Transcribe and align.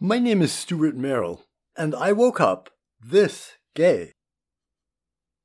My 0.00 0.18
name 0.18 0.42
is 0.42 0.52
Stuart 0.52 0.94
Merrill, 0.94 1.46
and 1.74 1.94
I 1.94 2.12
woke 2.12 2.38
up 2.38 2.68
this 3.00 3.52
gay. 3.74 4.12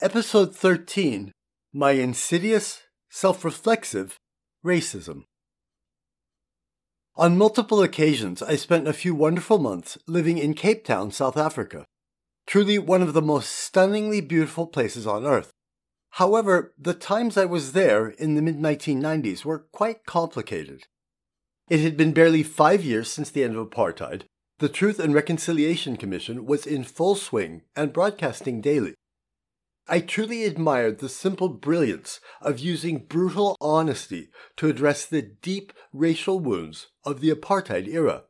Episode 0.02 0.54
13 0.54 1.32
My 1.72 1.92
Insidious, 1.92 2.82
Self 3.10 3.46
Reflexive 3.46 4.18
Racism. 4.66 5.24
On 7.16 7.38
multiple 7.38 7.82
occasions, 7.82 8.42
I 8.42 8.58
spent 8.58 8.90
a 8.90 8.94
few 8.94 9.16
wonderful 9.16 9.58
months 9.58 9.98
living 10.06 10.38
in 10.38 10.54
Cape 10.54 10.84
Town, 10.84 11.12
South 11.12 11.38
Africa. 11.38 11.86
Truly 12.46 12.78
one 12.78 13.02
of 13.02 13.14
the 13.14 13.22
most 13.22 13.52
stunningly 13.52 14.20
beautiful 14.20 14.68
places 14.68 15.08
on 15.08 15.26
earth. 15.26 15.52
However, 16.16 16.74
the 16.78 16.94
times 16.94 17.38
I 17.38 17.46
was 17.46 17.72
there 17.72 18.10
in 18.10 18.36
the 18.36 18.42
mid 18.42 18.58
1990s 18.58 19.46
were 19.46 19.68
quite 19.72 20.06
complicated. 20.06 20.88
It 21.70 21.80
had 21.80 21.96
been 21.96 22.12
barely 22.12 22.44
five 22.44 22.84
years 22.84 23.10
since 23.10 23.30
the 23.30 23.46
end 23.46 23.56
of 23.56 23.66
apartheid, 23.70 24.24
the 24.62 24.70
Truth 24.70 25.00
and 25.00 25.12
Reconciliation 25.12 25.98
Commission 25.98 26.46
was 26.46 26.68
in 26.68 26.84
full 26.84 27.16
swing 27.16 27.64
and 27.76 27.92
broadcasting 27.92 28.62
daily. 28.62 28.94
I 29.88 30.02
truly 30.02 30.44
admired 30.44 31.00
the 31.00 31.10
simple 31.10 31.50
brilliance 31.50 32.20
of 32.42 32.60
using 32.60 33.06
brutal 33.06 33.58
honesty 33.60 34.30
to 34.58 34.68
address 34.68 35.08
the 35.08 35.24
deep 35.24 35.74
racial 35.92 36.40
wounds 36.40 36.90
of 37.04 37.22
the 37.22 37.32
apartheid 37.32 37.88
era. 37.88 38.26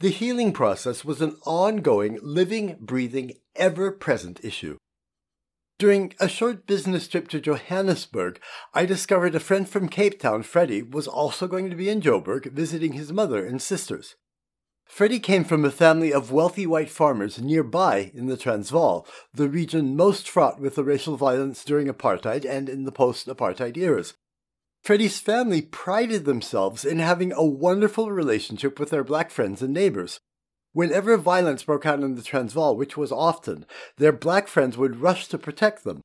The 0.00 0.08
healing 0.08 0.52
process 0.52 1.04
was 1.04 1.22
an 1.22 1.36
ongoing, 1.46 2.18
living, 2.20 2.78
breathing, 2.80 3.34
ever 3.54 3.92
present 3.92 4.44
issue. 4.44 4.78
During 5.78 6.12
a 6.18 6.28
short 6.28 6.66
business 6.66 7.06
trip 7.06 7.28
to 7.28 7.40
Johannesburg, 7.40 8.40
I 8.74 8.84
discovered 8.84 9.36
a 9.36 9.40
friend 9.40 9.68
from 9.68 9.90
Cape 9.90 10.18
Town, 10.18 10.42
Freddie, 10.42 10.82
was 10.82 11.06
also 11.06 11.46
going 11.46 11.70
to 11.70 11.76
be 11.76 11.88
in 11.88 12.00
Joburg 12.00 12.50
visiting 12.50 12.94
his 12.94 13.12
mother 13.12 13.46
and 13.46 13.62
sisters. 13.62 14.16
Freddie 14.86 15.20
came 15.20 15.44
from 15.44 15.64
a 15.64 15.70
family 15.70 16.12
of 16.12 16.32
wealthy 16.32 16.66
white 16.66 16.88
farmers 16.88 17.40
nearby 17.40 18.10
in 18.14 18.26
the 18.26 18.36
Transvaal, 18.36 19.06
the 19.34 19.48
region 19.48 19.94
most 19.94 20.28
fraught 20.28 20.58
with 20.58 20.74
the 20.74 20.84
racial 20.84 21.16
violence 21.16 21.64
during 21.64 21.88
apartheid 21.88 22.46
and 22.46 22.68
in 22.68 22.84
the 22.84 22.92
post 22.92 23.26
apartheid 23.26 23.76
eras. 23.76 24.14
Freddie's 24.82 25.18
family 25.18 25.60
prided 25.60 26.24
themselves 26.24 26.84
in 26.84 27.00
having 27.00 27.32
a 27.32 27.44
wonderful 27.44 28.10
relationship 28.10 28.78
with 28.78 28.90
their 28.90 29.04
black 29.04 29.30
friends 29.30 29.60
and 29.60 29.74
neighbors. 29.74 30.20
Whenever 30.72 31.16
violence 31.16 31.64
broke 31.64 31.84
out 31.84 32.00
in 32.00 32.14
the 32.14 32.22
Transvaal, 32.22 32.76
which 32.76 32.96
was 32.96 33.10
often, 33.10 33.66
their 33.96 34.12
black 34.12 34.46
friends 34.46 34.78
would 34.78 35.00
rush 35.00 35.26
to 35.26 35.36
protect 35.36 35.84
them. 35.84 36.00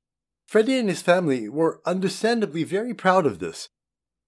Freddie 0.47 0.79
and 0.79 0.89
his 0.89 1.01
family 1.01 1.47
were 1.47 1.79
understandably 1.85 2.63
very 2.63 2.93
proud 2.93 3.25
of 3.25 3.39
this, 3.39 3.69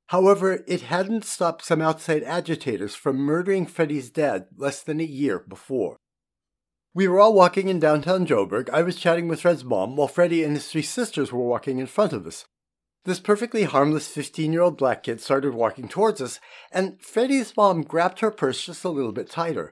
However, 0.07 0.63
it 0.67 0.81
hadn't 0.81 1.25
stopped 1.25 1.65
some 1.65 1.81
outside 1.81 2.23
agitators 2.23 2.95
from 2.95 3.17
murdering 3.17 3.65
Freddie's 3.65 4.09
dad 4.09 4.47
less 4.55 4.83
than 4.83 4.99
a 4.99 5.05
year 5.05 5.39
before. 5.39 5.97
We 6.93 7.07
were 7.07 7.19
all 7.19 7.33
walking 7.33 7.69
in 7.69 7.79
downtown 7.79 8.27
Joburg. 8.27 8.69
I 8.69 8.83
was 8.83 8.97
chatting 8.97 9.27
with 9.27 9.41
Fred's 9.41 9.63
mom, 9.63 9.95
while 9.95 10.07
Freddie 10.07 10.43
and 10.43 10.53
his 10.53 10.67
three 10.67 10.83
sisters 10.83 11.31
were 11.31 11.43
walking 11.43 11.79
in 11.79 11.87
front 11.87 12.13
of 12.13 12.27
us. 12.27 12.45
This 13.05 13.19
perfectly 13.19 13.63
harmless 13.63 14.07
15 14.07 14.53
year 14.53 14.61
old 14.61 14.77
black 14.77 15.03
kid 15.03 15.19
started 15.19 15.53
walking 15.53 15.87
towards 15.87 16.21
us, 16.21 16.39
and 16.71 17.01
Freddie's 17.01 17.57
mom 17.57 17.81
grabbed 17.81 18.19
her 18.19 18.31
purse 18.31 18.63
just 18.63 18.83
a 18.83 18.89
little 18.89 19.11
bit 19.11 19.29
tighter. 19.29 19.71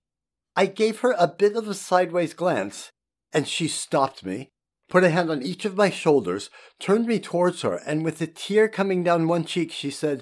I 0.55 0.65
gave 0.65 0.99
her 0.99 1.15
a 1.17 1.27
bit 1.27 1.55
of 1.55 1.67
a 1.67 1.73
sideways 1.73 2.33
glance, 2.33 2.91
and 3.31 3.47
she 3.47 3.67
stopped 3.67 4.25
me, 4.25 4.49
put 4.91 5.05
a 5.05 5.09
hand 5.09 5.31
on 5.31 5.41
each 5.41 5.63
of 5.63 5.77
my 5.77 5.89
shoulders, 5.89 6.49
turned 6.77 7.07
me 7.07 7.17
towards 7.17 7.61
her, 7.61 7.77
and 7.87 8.03
with 8.03 8.21
a 8.21 8.27
tear 8.27 8.67
coming 8.67 9.03
down 9.03 9.27
one 9.27 9.45
cheek, 9.45 9.71
she 9.71 9.89
said, 9.89 10.21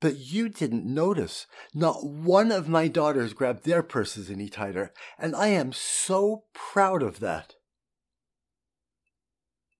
But 0.00 0.16
you 0.16 0.48
didn't 0.48 0.86
notice. 0.86 1.46
Not 1.74 2.06
one 2.06 2.52
of 2.52 2.68
my 2.68 2.86
daughters 2.86 3.34
grabbed 3.34 3.64
their 3.64 3.82
purses 3.82 4.30
any 4.30 4.48
tighter, 4.48 4.92
and 5.18 5.34
I 5.34 5.48
am 5.48 5.72
so 5.72 6.44
proud 6.54 7.02
of 7.02 7.18
that. 7.20 7.54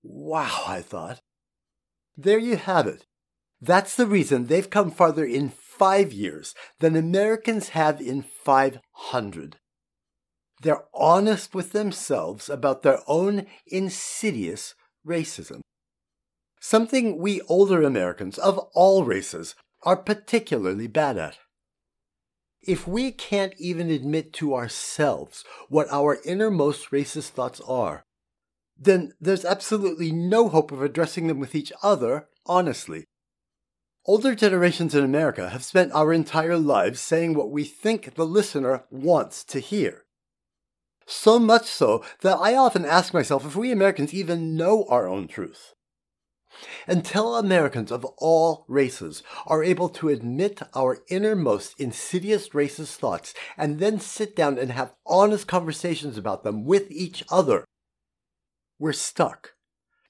Wow, 0.03 0.63
I 0.67 0.81
thought. 0.81 1.19
There 2.17 2.39
you 2.39 2.57
have 2.57 2.85
it. 2.85 3.05
That's 3.61 3.95
the 3.95 4.05
reason 4.05 4.45
they've 4.45 4.69
come 4.69 4.91
farther 4.91 5.25
in 5.25 5.49
five 5.49 6.11
years 6.11 6.53
than 6.79 6.95
Americans 6.95 7.69
have 7.69 8.01
in 8.01 8.23
500. 8.23 9.57
They're 10.61 10.83
honest 10.93 11.53
with 11.53 11.71
themselves 11.71 12.49
about 12.49 12.81
their 12.81 12.99
own 13.07 13.45
insidious 13.67 14.75
racism. 15.05 15.61
Something 16.59 17.19
we 17.19 17.41
older 17.41 17.83
Americans 17.83 18.37
of 18.37 18.57
all 18.73 19.05
races 19.05 19.55
are 19.83 19.95
particularly 19.95 20.87
bad 20.87 21.17
at. 21.17 21.37
If 22.61 22.87
we 22.87 23.11
can't 23.11 23.53
even 23.57 23.89
admit 23.89 24.33
to 24.33 24.55
ourselves 24.55 25.45
what 25.69 25.87
our 25.91 26.17
innermost 26.25 26.91
racist 26.91 27.29
thoughts 27.29 27.61
are, 27.61 28.03
then 28.77 29.13
there's 29.21 29.45
absolutely 29.45 30.11
no 30.11 30.49
hope 30.49 30.71
of 30.71 30.81
addressing 30.81 31.27
them 31.27 31.39
with 31.39 31.55
each 31.55 31.71
other 31.81 32.27
honestly. 32.45 33.05
Older 34.05 34.35
generations 34.35 34.95
in 34.95 35.03
America 35.03 35.49
have 35.49 35.63
spent 35.63 35.91
our 35.91 36.13
entire 36.13 36.57
lives 36.57 36.99
saying 36.99 37.33
what 37.33 37.51
we 37.51 37.63
think 37.63 38.15
the 38.15 38.25
listener 38.25 38.85
wants 38.89 39.43
to 39.45 39.59
hear. 39.59 40.05
So 41.07 41.39
much 41.39 41.67
so 41.67 42.03
that 42.21 42.35
I 42.35 42.55
often 42.55 42.83
ask 42.83 43.13
myself 43.13 43.45
if 43.45 43.55
we 43.55 43.71
Americans 43.71 44.13
even 44.13 44.57
know 44.57 44.85
our 44.89 45.07
own 45.07 45.29
truth. 45.29 45.73
Until 46.85 47.35
Americans 47.35 47.91
of 47.91 48.03
all 48.17 48.65
races 48.67 49.23
are 49.45 49.63
able 49.63 49.87
to 49.89 50.09
admit 50.09 50.61
our 50.75 50.99
innermost 51.07 51.79
insidious 51.79 52.49
racist 52.49 52.95
thoughts 52.95 53.33
and 53.55 53.79
then 53.79 53.99
sit 53.99 54.35
down 54.35 54.57
and 54.57 54.71
have 54.71 54.95
honest 55.05 55.47
conversations 55.47 56.17
about 56.17 56.43
them 56.43 56.65
with 56.65 56.91
each 56.91 57.23
other, 57.31 57.63
we're 58.77 58.93
stuck. 58.93 59.53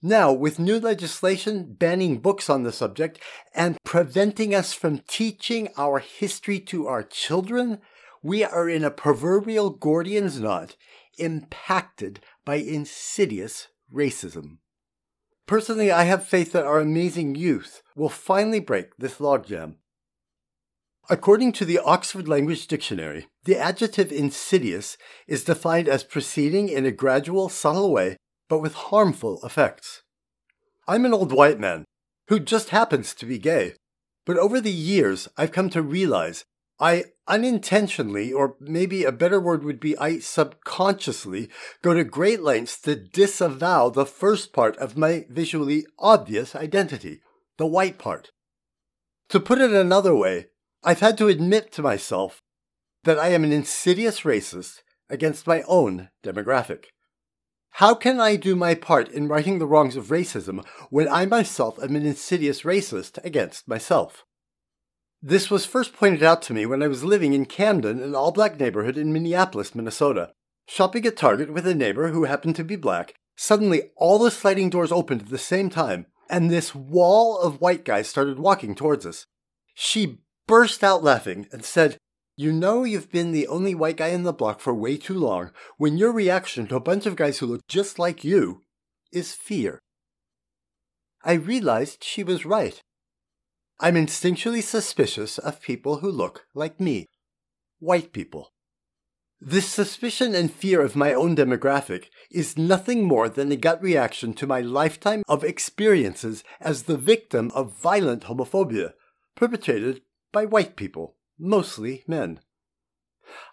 Now, 0.02 0.32
with 0.32 0.58
new 0.58 0.80
legislation 0.80 1.74
banning 1.74 2.20
books 2.20 2.50
on 2.50 2.64
the 2.64 2.72
subject 2.72 3.20
and 3.54 3.78
preventing 3.84 4.56
us 4.56 4.74
from 4.74 5.00
teaching 5.08 5.70
our 5.78 6.00
history 6.00 6.60
to 6.62 6.88
our 6.88 7.04
children, 7.04 7.82
we 8.28 8.44
are 8.44 8.68
in 8.68 8.84
a 8.84 8.92
proverbial 8.92 9.70
Gordian's 9.70 10.38
knot 10.38 10.76
impacted 11.18 12.20
by 12.44 12.56
insidious 12.56 13.70
racism. 13.92 14.58
Personally, 15.46 15.94
I 15.94 16.04
have 16.04 16.28
faith 16.28 16.52
that 16.52 16.66
our 16.66 16.82
amazing 16.82 17.36
youth 17.36 17.82
will 17.96 18.10
finally 18.10 18.60
break 18.60 18.98
this 18.98 19.20
logjam. 19.20 19.76
According 21.10 21.54
to 21.54 21.64
the 21.64 21.80
Oxford 21.80 22.28
Language 22.28 22.68
Dictionary, 22.68 23.28
the 23.46 23.58
adjective 23.58 24.12
insidious 24.12 24.98
is 25.26 25.46
defined 25.46 25.88
as 25.88 26.04
proceeding 26.04 26.68
in 26.68 26.86
a 26.86 26.92
gradual, 26.92 27.48
subtle 27.48 27.94
way, 27.94 28.18
but 28.50 28.60
with 28.60 28.74
harmful 28.74 29.40
effects. 29.46 30.04
I'm 30.86 31.06
an 31.06 31.14
old 31.14 31.32
white 31.32 31.62
man 31.62 31.86
who 32.28 32.42
just 32.42 32.72
happens 32.72 33.14
to 33.16 33.26
be 33.26 33.40
gay, 33.40 33.76
but 34.26 34.38
over 34.38 34.60
the 34.60 34.70
years 34.70 35.30
I've 35.38 35.54
come 35.54 35.70
to 35.70 35.82
realize 35.82 36.44
I 36.80 37.06
unintentionally, 37.28 38.32
or 38.32 38.56
maybe 38.60 39.04
a 39.04 39.12
better 39.12 39.40
word 39.40 39.64
would 39.64 39.80
be 39.80 39.98
I 39.98 40.20
subconsciously, 40.20 41.50
go 41.82 41.94
to 41.94 42.04
great 42.04 42.42
lengths 42.42 42.80
to 42.82 42.96
disavow 42.96 43.90
the 43.90 44.06
first 44.06 44.54
part 44.54 44.78
of 44.78 44.98
my 44.98 45.26
visually 45.30 45.86
obvious 45.98 46.56
identity, 46.56 47.22
the 47.58 47.66
white 47.66 47.98
part. 47.98 48.32
To 49.30 49.40
put 49.40 49.60
it 49.60 49.72
another 49.72 50.16
way, 50.16 50.48
I've 50.84 51.00
had 51.00 51.18
to 51.18 51.28
admit 51.28 51.72
to 51.74 51.82
myself 51.82 52.42
that 53.04 53.18
I 53.18 53.30
am 53.30 53.44
an 53.44 53.52
insidious 53.52 54.22
racist 54.22 54.82
against 55.10 55.48
my 55.48 55.64
own 55.64 56.10
demographic. 56.24 56.86
How 57.72 57.96
can 57.96 58.20
I 58.20 58.36
do 58.36 58.56
my 58.56 58.76
part 58.76 59.10
in 59.10 59.28
righting 59.28 59.60
the 59.60 59.68
wrongs 59.68 59.96
of 59.96 60.08
racism 60.08 60.64
when 60.90 61.08
I 61.08 61.26
myself 61.26 61.80
am 61.80 61.96
an 61.96 62.06
insidious 62.06 62.62
racist 62.62 63.24
against 63.24 63.68
myself? 63.68 64.27
This 65.22 65.50
was 65.50 65.66
first 65.66 65.94
pointed 65.94 66.22
out 66.22 66.44
to 66.44 66.54
me 66.54 66.66
when 66.68 66.84
I 66.84 66.88
was 66.88 67.04
living 67.04 67.34
in 67.34 67.46
Camden, 67.46 68.02
an 68.04 68.14
all 68.14 68.32
black 68.32 68.60
neighborhood 68.60 68.98
in 68.98 69.12
Minneapolis, 69.12 69.74
Minnesota. 69.74 70.32
Shopping 70.68 71.06
at 71.08 71.18
Target 71.18 71.52
with 71.52 71.66
a 71.66 71.74
neighbor 71.74 72.10
who 72.10 72.26
happened 72.26 72.56
to 72.58 72.64
be 72.64 72.76
black, 72.76 73.16
suddenly 73.36 73.90
all 73.96 74.20
the 74.20 74.30
sliding 74.30 74.70
doors 74.70 74.92
opened 74.92 75.24
at 75.24 75.30
the 75.30 75.38
same 75.40 75.70
time, 75.70 76.06
and 76.30 76.52
this 76.52 76.76
wall 76.76 77.40
of 77.40 77.62
white 77.62 77.84
guys 77.84 78.08
started 78.08 78.38
walking 78.38 78.76
towards 78.76 79.06
us. 79.06 79.26
She 79.74 80.20
burst 80.46 80.84
out 80.84 81.04
laughing 81.04 81.48
and 81.52 81.66
said, 81.66 81.98
You 82.36 82.52
know 82.52 82.84
you've 82.84 83.12
been 83.12 83.32
the 83.32 83.48
only 83.48 83.74
white 83.74 83.98
guy 83.98 84.10
in 84.10 84.24
the 84.24 84.34
block 84.34 84.60
for 84.60 84.74
way 84.74 84.98
too 84.98 85.16
long 85.16 85.52
when 85.78 85.98
your 85.98 86.12
reaction 86.12 86.68
to 86.68 86.76
a 86.76 86.82
bunch 86.82 87.08
of 87.08 87.16
guys 87.16 87.40
who 87.40 87.48
look 87.48 87.62
just 87.68 87.98
like 87.98 88.24
you 88.24 88.62
is 89.12 89.34
fear. 89.34 89.80
I 91.24 91.34
realized 91.34 92.04
she 92.04 92.24
was 92.24 92.46
right. 92.46 92.82
I'm 93.80 93.94
instinctually 93.94 94.64
suspicious 94.64 95.38
of 95.38 95.62
people 95.62 95.98
who 95.98 96.10
look 96.10 96.48
like 96.56 96.80
me. 96.80 97.06
White 97.80 98.12
people. 98.12 98.54
This 99.40 99.68
suspicion 99.68 100.34
and 100.34 100.52
fear 100.52 100.82
of 100.82 100.96
my 100.96 101.14
own 101.14 101.36
demographic 101.36 102.06
is 102.32 102.58
nothing 102.58 103.04
more 103.04 103.30
than 103.30 103.52
a 103.52 103.56
gut 103.56 103.80
reaction 103.84 104.34
to 104.34 104.48
my 104.48 104.62
lifetime 104.62 105.22
of 105.28 105.44
experiences 105.44 106.44
as 106.60 106.84
the 106.84 106.98
victim 106.98 107.52
of 107.54 107.78
violent 107.78 108.24
homophobia, 108.24 108.94
perpetrated 109.36 110.02
by 110.32 110.46
white 110.46 110.76
people, 110.76 111.16
mostly 111.38 112.04
men. 112.08 112.40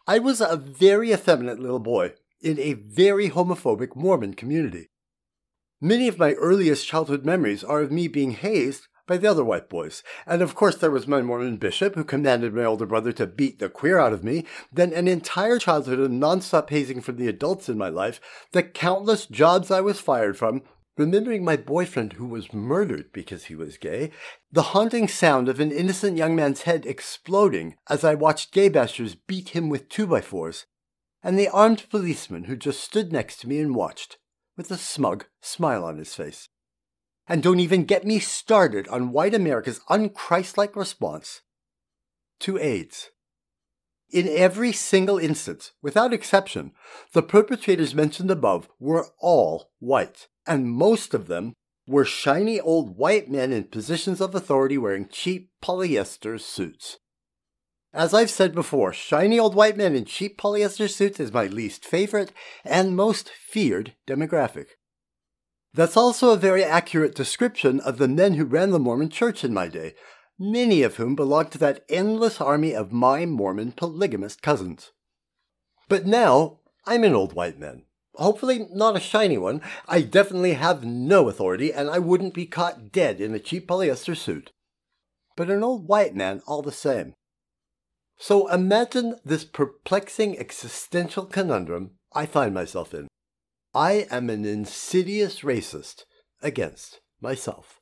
I 0.07 0.21
was 0.21 0.41
a 0.41 0.57
very 0.57 1.13
effeminate 1.13 1.61
little 1.61 1.81
boy 1.81 2.15
in 2.41 2.59
a 2.59 2.73
very 2.73 3.29
homophobic 3.29 3.95
Mormon 3.95 4.33
community. 4.33 4.89
Many 5.83 6.09
of 6.09 6.19
my 6.19 6.33
earliest 6.33 6.87
childhood 6.87 7.27
memories 7.27 7.63
are 7.63 7.83
of 7.83 7.93
me 7.93 8.09
being 8.09 8.31
hazed 8.31 8.89
by 9.07 9.17
the 9.17 9.31
other 9.31 9.45
white 9.45 9.69
boys. 9.69 10.03
And 10.27 10.43
of 10.43 10.55
course, 10.55 10.77
there 10.77 10.91
was 10.91 11.07
my 11.07 11.23
Mormon 11.23 11.57
bishop 11.57 11.95
who 11.95 12.05
commanded 12.05 12.55
my 12.55 12.65
older 12.65 12.87
brother 12.87 13.13
to 13.13 13.27
beat 13.27 13.59
the 13.59 13.69
queer 13.69 13.99
out 13.99 14.13
of 14.13 14.25
me, 14.25 14.45
then 14.73 14.93
an 14.93 15.09
entire 15.09 15.59
childhood 15.59 16.01
of 16.01 16.11
nonstop 16.11 16.71
hazing 16.71 17.01
from 17.01 17.17
the 17.17 17.29
adults 17.29 17.69
in 17.69 17.79
my 17.79 17.89
life, 17.89 18.21
the 18.53 18.63
countless 18.63 19.27
jobs 19.27 19.71
I 19.71 19.81
was 19.81 20.01
fired 20.01 20.37
from, 20.37 20.63
remembering 20.97 21.45
my 21.45 21.57
boyfriend 21.57 22.15
who 22.15 22.27
was 22.27 22.53
murdered 22.53 23.13
because 23.13 23.45
he 23.45 23.55
was 23.55 23.79
gay, 23.79 24.11
the 24.53 24.63
haunting 24.63 25.09
sound 25.09 25.49
of 25.49 25.61
an 25.61 25.73
innocent 25.73 26.17
young 26.17 26.37
man's 26.37 26.63
head 26.63 26.87
exploding 26.87 27.77
as 27.89 28.05
I 28.05 28.15
watched 28.15 28.53
gay 28.53 28.71
bashers 28.71 29.17
beat 29.27 29.51
him 29.51 29.69
with 29.69 29.89
two 29.89 30.07
by 30.07 30.21
fours, 30.21 30.67
and 31.23 31.39
the 31.39 31.49
armed 31.49 31.89
policeman 31.91 32.45
who 32.45 32.57
just 32.57 32.81
stood 32.81 33.13
next 33.13 33.41
to 33.41 33.49
me 33.49 33.59
and 33.59 33.75
watched, 33.75 34.19
with 34.57 34.71
a 34.71 34.77
smug 34.77 35.27
smile 35.41 35.85
on 35.85 35.99
his 35.99 36.15
face. 36.15 36.49
And 37.27 37.43
don't 37.43 37.61
even 37.61 37.85
get 37.85 38.05
me 38.05 38.19
started 38.19 38.87
on 38.89 39.13
white 39.13 39.35
America's 39.35 39.81
unchristlike 39.89 40.77
response 40.77 41.41
to 42.41 42.59
AIDS. 42.59 43.11
In 44.11 44.29
every 44.29 44.73
single 44.73 45.19
instance, 45.19 45.73
without 45.83 46.13
exception, 46.13 46.73
the 47.13 47.23
perpetrators 47.23 47.95
mentioned 47.95 48.31
above 48.31 48.69
were 48.79 49.09
all 49.19 49.71
white, 49.79 50.29
and 50.47 50.71
most 50.71 51.15
of 51.15 51.27
them 51.27 51.55
were 51.87 52.05
shiny 52.05 52.61
old 52.61 52.97
white 52.97 53.31
men 53.31 53.53
in 53.53 53.65
positions 53.65 54.21
of 54.21 54.35
authority 54.35 54.79
wearing 54.79 55.09
cheap 55.09 55.51
polyester 55.63 56.41
suits. 56.41 56.99
As 57.93 58.13
I've 58.13 58.31
said 58.31 58.55
before, 58.55 58.93
shiny 58.93 59.39
old 59.39 59.55
white 59.55 59.77
men 59.77 59.95
in 59.95 60.05
cheap 60.05 60.39
polyester 60.39 60.91
suits 60.91 61.21
is 61.21 61.33
my 61.33 61.47
least 61.47 61.85
favorite 61.85 62.33
and 62.65 62.97
most 62.97 63.31
feared 63.31 63.95
demographic. 64.07 64.67
That's 65.75 65.97
also 65.97 66.31
a 66.31 66.37
very 66.37 66.63
accurate 66.63 67.17
description 67.17 67.81
of 67.81 67.99
the 67.99 68.07
men 68.07 68.35
who 68.35 68.45
ran 68.45 68.71
the 68.71 68.79
Mormon 68.79 69.09
church 69.09 69.43
in 69.43 69.53
my 69.53 69.67
day, 69.67 69.95
many 70.39 70.83
of 70.83 70.97
whom 70.97 71.17
belonged 71.17 71.51
to 71.53 71.59
that 71.59 71.85
endless 71.89 72.41
army 72.41 72.73
of 72.75 72.93
my 72.93 73.27
Mormon 73.27 73.73
polygamist 73.73 74.41
cousins. 74.41 74.93
But 75.89 76.07
now, 76.07 76.61
I'm 76.87 77.03
an 77.03 77.15
old 77.15 77.33
white 77.33 77.59
man. 77.59 77.83
Hopefully 78.15 78.69
not 78.71 78.97
a 78.97 79.01
shiny 79.01 79.37
one. 79.37 79.61
I 79.89 80.03
definitely 80.03 80.53
have 80.53 80.85
no 80.85 81.29
authority, 81.29 81.73
and 81.73 81.91
I 81.91 81.99
wouldn't 81.99 82.35
be 82.35 82.47
caught 82.47 82.93
dead 82.93 83.21
in 83.21 83.35
a 83.35 83.41
cheap 83.41 83.67
polyester 83.67 84.17
suit. 84.17 84.53
But 85.37 85.51
an 85.51 85.65
old 85.65 85.89
white 85.89 86.15
man 86.15 86.41
all 86.47 86.63
the 86.63 86.71
same. 86.71 87.15
So 88.17 88.47
imagine 88.47 89.17
this 89.25 89.45
perplexing 89.45 90.39
existential 90.39 91.27
conundrum 91.27 91.93
I 92.13 92.27
find 92.27 92.55
myself 92.55 92.95
in. 92.95 93.09
I 93.75 94.07
am 94.11 94.31
an 94.31 94.45
insidious 94.45 95.41
racist 95.41 96.05
against 96.43 97.01
myself. 97.21 97.81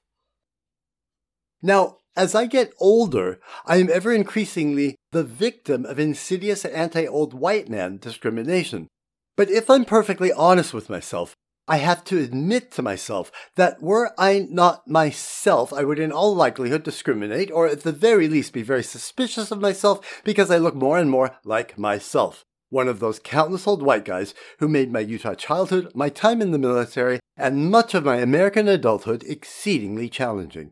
Now, 1.61 1.99
as 2.17 2.35
I 2.35 2.47
get 2.47 2.73
older, 2.79 3.41
I 3.67 3.77
am 3.77 3.91
ever 3.91 4.13
increasingly 4.13 4.97
the 5.13 5.25
victim 5.25 5.85
of 5.85 5.99
insidious 5.99 6.65
anti 6.65 7.07
old 7.07 7.35
white 7.35 7.69
man 7.69 7.99
discrimination. 7.99 8.89
But 9.37 9.51
if 9.51 9.71
I'm 9.71 9.85
perfectly 9.85 10.33
honest 10.33 10.75
with 10.75 10.91
myself, 10.91 11.35
I 11.69 11.77
have 11.77 12.05
to 12.05 12.19
admit 12.19 12.73
to 12.73 12.83
myself 12.83 13.31
that 13.57 13.81
were 13.81 14.13
I 14.19 14.47
not 14.51 14.89
myself, 14.89 15.73
I 15.73 15.85
would 15.85 15.99
in 15.99 16.11
all 16.11 16.35
likelihood 16.35 16.83
discriminate, 16.83 17.51
or 17.51 17.67
at 17.67 17.83
the 17.83 17.93
very 17.93 18.29
least 18.29 18.53
be 18.53 18.63
very 18.63 18.83
suspicious 18.83 19.51
of 19.51 19.61
myself 19.61 20.23
because 20.25 20.51
I 20.51 20.59
look 20.59 20.75
more 20.75 20.99
and 20.99 21.09
more 21.09 21.37
like 21.45 21.79
myself 21.79 22.45
one 22.73 22.89
of 22.89 23.01
those 23.01 23.19
countless 23.19 23.67
old 23.67 23.83
white 23.83 24.05
guys 24.05 24.35
who 24.59 24.67
made 24.67 24.91
my 24.91 25.01
Utah 25.01 25.35
childhood, 25.35 25.93
my 25.95 26.09
time 26.09 26.41
in 26.41 26.51
the 26.53 26.59
military, 26.59 27.21
and 27.37 27.71
much 27.71 27.95
of 27.95 28.05
my 28.05 28.17
American 28.17 28.67
adulthood 28.67 29.23
exceedingly 29.25 30.09
challenging. 30.09 30.71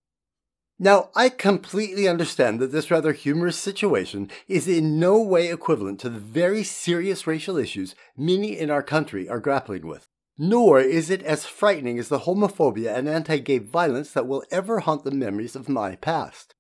Now, 0.79 1.11
I 1.15 1.29
completely 1.29 2.09
understand 2.09 2.59
that 2.59 2.73
this 2.73 2.91
rather 2.91 3.13
humorous 3.13 3.59
situation 3.59 4.31
is 4.49 4.67
in 4.67 4.99
no 4.99 5.21
way 5.21 5.53
equivalent 5.53 6.01
to 6.01 6.09
the 6.09 6.19
very 6.19 6.65
serious 6.65 7.27
racial 7.27 7.59
issues 7.59 7.95
many 8.17 8.59
in 8.59 8.71
our 8.71 8.83
country 8.83 9.29
are 9.29 9.41
grappling 9.41 9.87
with. 9.87 10.07
Nor 10.39 10.81
is 10.81 11.11
it 11.11 11.23
as 11.23 11.45
frightening 11.45 11.99
as 11.99 12.09
the 12.09 12.21
homophobia 12.21 12.97
and 12.97 13.11
anti 13.11 13.39
gay 13.41 13.59
violence 13.59 14.13
that 14.13 14.27
will 14.27 14.43
ever 14.51 14.81
haunt 14.81 15.05
the 15.05 15.11
memories 15.11 15.55
of 15.55 15.69
my 15.69 15.97
past. 15.97 16.55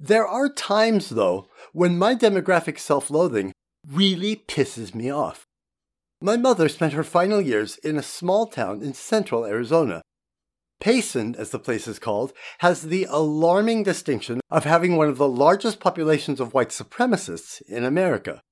There 0.00 0.26
are 0.26 0.48
times, 0.48 1.10
though, 1.10 1.46
when 1.74 1.98
my 1.98 2.14
demographic 2.14 2.78
self 2.78 3.10
loathing 3.10 3.52
really 3.90 4.36
pisses 4.36 4.94
me 4.94 5.10
off. 5.10 5.46
My 6.20 6.36
mother 6.36 6.68
spent 6.68 6.94
her 6.94 7.04
final 7.04 7.40
years 7.40 7.76
in 7.78 7.96
a 7.96 8.02
small 8.02 8.46
town 8.46 8.82
in 8.82 8.94
central 8.94 9.44
Arizona. 9.44 10.02
Payson, 10.80 11.34
as 11.36 11.50
the 11.50 11.58
place 11.58 11.86
is 11.86 11.98
called, 11.98 12.32
has 12.58 12.82
the 12.82 13.06
alarming 13.08 13.82
distinction 13.82 14.40
of 14.50 14.64
having 14.64 14.96
one 14.96 15.08
of 15.08 15.18
the 15.18 15.28
largest 15.28 15.80
populations 15.80 16.40
of 16.40 16.52
white 16.52 16.70
supremacists 16.70 17.62
in 17.62 17.84
America. 17.84 18.42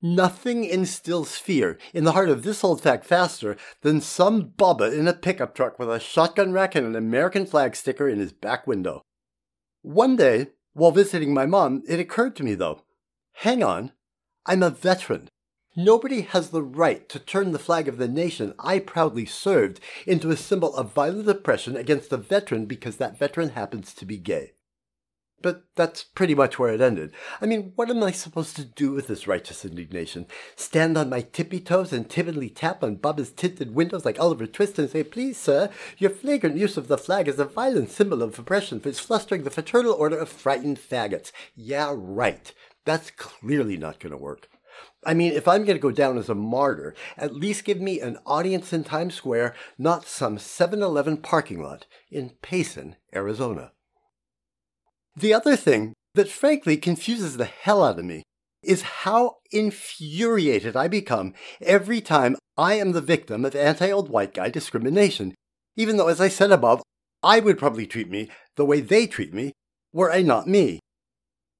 Nothing 0.00 0.64
instills 0.64 1.36
fear 1.36 1.76
in 1.92 2.04
the 2.04 2.12
heart 2.12 2.28
of 2.28 2.42
this 2.42 2.62
old 2.62 2.80
fact 2.80 3.04
faster 3.04 3.56
than 3.82 4.00
some 4.00 4.52
bubba 4.56 4.96
in 4.96 5.08
a 5.08 5.12
pickup 5.12 5.54
truck 5.54 5.78
with 5.78 5.90
a 5.90 5.98
shotgun 5.98 6.52
rack 6.52 6.74
and 6.74 6.86
an 6.86 6.94
American 6.94 7.46
flag 7.46 7.74
sticker 7.74 8.08
in 8.08 8.20
his 8.20 8.32
back 8.32 8.66
window. 8.66 9.02
One 9.82 10.14
day, 10.14 10.48
while 10.72 10.92
visiting 10.92 11.34
my 11.34 11.46
mom, 11.46 11.82
it 11.88 11.98
occurred 11.98 12.36
to 12.36 12.44
me 12.44 12.54
though, 12.54 12.82
hang 13.32 13.64
on, 13.64 13.92
I'm 14.48 14.62
a 14.62 14.70
veteran. 14.70 15.28
Nobody 15.76 16.22
has 16.22 16.48
the 16.48 16.62
right 16.62 17.06
to 17.10 17.18
turn 17.18 17.52
the 17.52 17.58
flag 17.58 17.86
of 17.86 17.98
the 17.98 18.08
nation 18.08 18.54
I 18.58 18.78
proudly 18.78 19.26
served 19.26 19.78
into 20.06 20.30
a 20.30 20.38
symbol 20.38 20.74
of 20.74 20.94
violent 20.94 21.28
oppression 21.28 21.76
against 21.76 22.14
a 22.14 22.16
veteran 22.16 22.64
because 22.64 22.96
that 22.96 23.18
veteran 23.18 23.50
happens 23.50 23.92
to 23.92 24.06
be 24.06 24.16
gay. 24.16 24.52
But 25.40 25.64
that's 25.76 26.02
pretty 26.02 26.34
much 26.34 26.58
where 26.58 26.72
it 26.72 26.80
ended. 26.80 27.12
I 27.42 27.46
mean, 27.46 27.72
what 27.76 27.90
am 27.90 28.02
I 28.02 28.10
supposed 28.10 28.56
to 28.56 28.64
do 28.64 28.92
with 28.92 29.06
this 29.06 29.28
righteous 29.28 29.64
indignation? 29.64 30.26
Stand 30.56 30.96
on 30.96 31.10
my 31.10 31.20
tippy 31.20 31.60
toes 31.60 31.92
and 31.92 32.08
timidly 32.08 32.48
tap 32.48 32.82
on 32.82 32.96
Bubba's 32.96 33.30
tinted 33.30 33.74
windows 33.74 34.04
like 34.04 34.18
Oliver 34.18 34.46
Twist 34.46 34.78
and 34.78 34.90
say, 34.90 35.04
Please, 35.04 35.36
sir, 35.36 35.70
your 35.98 36.10
flagrant 36.10 36.56
use 36.56 36.76
of 36.76 36.88
the 36.88 36.98
flag 36.98 37.28
is 37.28 37.38
a 37.38 37.44
violent 37.44 37.90
symbol 37.90 38.22
of 38.22 38.36
oppression 38.36 38.80
for 38.80 38.90
flustering 38.92 39.44
the 39.44 39.50
fraternal 39.50 39.92
order 39.92 40.16
of 40.16 40.30
frightened 40.30 40.78
faggots. 40.78 41.30
Yeah, 41.54 41.92
right. 41.94 42.52
That's 42.88 43.10
clearly 43.10 43.76
not 43.76 44.00
going 44.00 44.12
to 44.12 44.16
work. 44.16 44.48
I 45.04 45.12
mean, 45.12 45.34
if 45.34 45.46
I'm 45.46 45.66
going 45.66 45.76
to 45.76 45.82
go 45.82 45.90
down 45.90 46.16
as 46.16 46.30
a 46.30 46.34
martyr, 46.34 46.94
at 47.18 47.34
least 47.34 47.66
give 47.66 47.82
me 47.82 48.00
an 48.00 48.16
audience 48.24 48.72
in 48.72 48.82
Times 48.82 49.14
Square, 49.14 49.54
not 49.76 50.06
some 50.06 50.38
7 50.38 50.82
Eleven 50.82 51.18
parking 51.18 51.62
lot 51.62 51.84
in 52.10 52.30
Payson, 52.40 52.96
Arizona. 53.14 53.72
The 55.14 55.34
other 55.34 55.54
thing 55.54 55.92
that 56.14 56.30
frankly 56.30 56.78
confuses 56.78 57.36
the 57.36 57.44
hell 57.44 57.84
out 57.84 57.98
of 57.98 58.06
me 58.06 58.22
is 58.62 58.80
how 59.04 59.36
infuriated 59.52 60.74
I 60.74 60.88
become 60.88 61.34
every 61.60 62.00
time 62.00 62.36
I 62.56 62.76
am 62.76 62.92
the 62.92 63.02
victim 63.02 63.44
of 63.44 63.54
anti 63.54 63.90
old 63.90 64.08
white 64.08 64.32
guy 64.32 64.48
discrimination, 64.48 65.34
even 65.76 65.98
though, 65.98 66.08
as 66.08 66.22
I 66.22 66.28
said 66.28 66.52
above, 66.52 66.80
I 67.22 67.40
would 67.40 67.58
probably 67.58 67.86
treat 67.86 68.08
me 68.08 68.30
the 68.56 68.64
way 68.64 68.80
they 68.80 69.06
treat 69.06 69.34
me 69.34 69.52
were 69.92 70.10
I 70.10 70.22
not 70.22 70.46
me. 70.46 70.80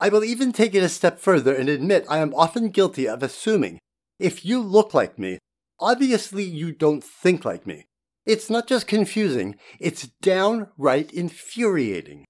I 0.00 0.09
will 0.09 0.25
even 0.25 0.52
take 0.52 0.75
it 0.75 0.83
a 0.83 0.88
step 0.88 1.19
further 1.19 1.55
and 1.55 1.69
admit 1.69 2.07
I 2.09 2.19
am 2.19 2.35
often 2.35 2.71
guilty 2.71 3.09
of 3.09 3.23
assuming 3.23 3.78
if 4.19 4.45
you 4.45 4.61
look 4.61 4.95
like 4.95 5.19
me, 5.19 5.38
obviously 5.81 6.45
you 6.45 6.73
don't 6.73 7.02
think 7.02 7.45
like 7.45 7.67
me. 7.67 7.87
It's 8.25 8.50
not 8.50 8.67
just 8.67 8.87
confusing, 8.87 9.57
it's 9.81 10.09
downright 10.21 11.12
infuriating. 11.12 12.25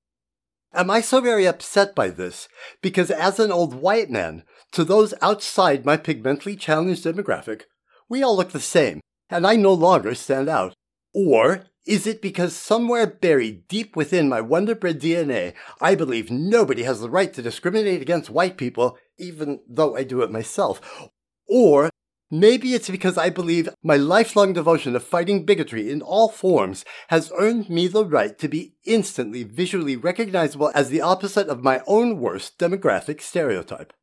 Am 0.72 0.90
I 0.90 1.00
so 1.00 1.20
very 1.20 1.46
upset 1.46 1.94
by 1.94 2.08
this? 2.08 2.46
Because 2.82 3.10
as 3.10 3.38
an 3.38 3.50
old 3.50 3.74
white 3.74 4.10
man, 4.10 4.44
to 4.72 4.84
those 4.84 5.14
outside 5.22 5.84
my 5.84 5.96
pigmentally 5.96 6.58
challenged 6.58 7.04
demographic, 7.04 7.62
we 8.08 8.22
all 8.22 8.36
look 8.36 8.52
the 8.52 8.60
same, 8.60 9.00
and 9.30 9.46
I 9.46 9.56
no 9.56 9.72
longer 9.72 10.14
stand 10.14 10.48
out. 10.48 10.74
Or 11.14 11.64
is 11.88 12.06
it 12.06 12.20
because 12.20 12.54
somewhere 12.54 13.06
buried 13.06 13.66
deep 13.66 13.96
within 13.96 14.28
my 14.28 14.42
Wonderbread 14.42 15.00
DNA, 15.00 15.54
I 15.80 15.94
believe 15.94 16.30
nobody 16.30 16.82
has 16.82 17.00
the 17.00 17.08
right 17.08 17.32
to 17.32 17.40
discriminate 17.40 18.02
against 18.02 18.28
white 18.28 18.58
people, 18.58 18.98
even 19.16 19.60
though 19.66 19.96
I 19.96 20.04
do 20.04 20.20
it 20.20 20.30
myself? 20.30 21.08
Or 21.48 21.88
maybe 22.30 22.74
it's 22.74 22.90
because 22.90 23.16
I 23.16 23.30
believe 23.30 23.70
my 23.82 23.96
lifelong 23.96 24.52
devotion 24.52 24.92
to 24.92 25.00
fighting 25.00 25.46
bigotry 25.46 25.90
in 25.90 26.02
all 26.02 26.28
forms 26.28 26.84
has 27.08 27.32
earned 27.38 27.70
me 27.70 27.86
the 27.88 28.04
right 28.04 28.38
to 28.38 28.48
be 28.48 28.74
instantly 28.84 29.42
visually 29.42 29.96
recognizable 29.96 30.70
as 30.74 30.90
the 30.90 31.00
opposite 31.00 31.48
of 31.48 31.64
my 31.64 31.80
own 31.86 32.20
worst 32.20 32.58
demographic 32.58 33.22
stereotype. 33.22 33.94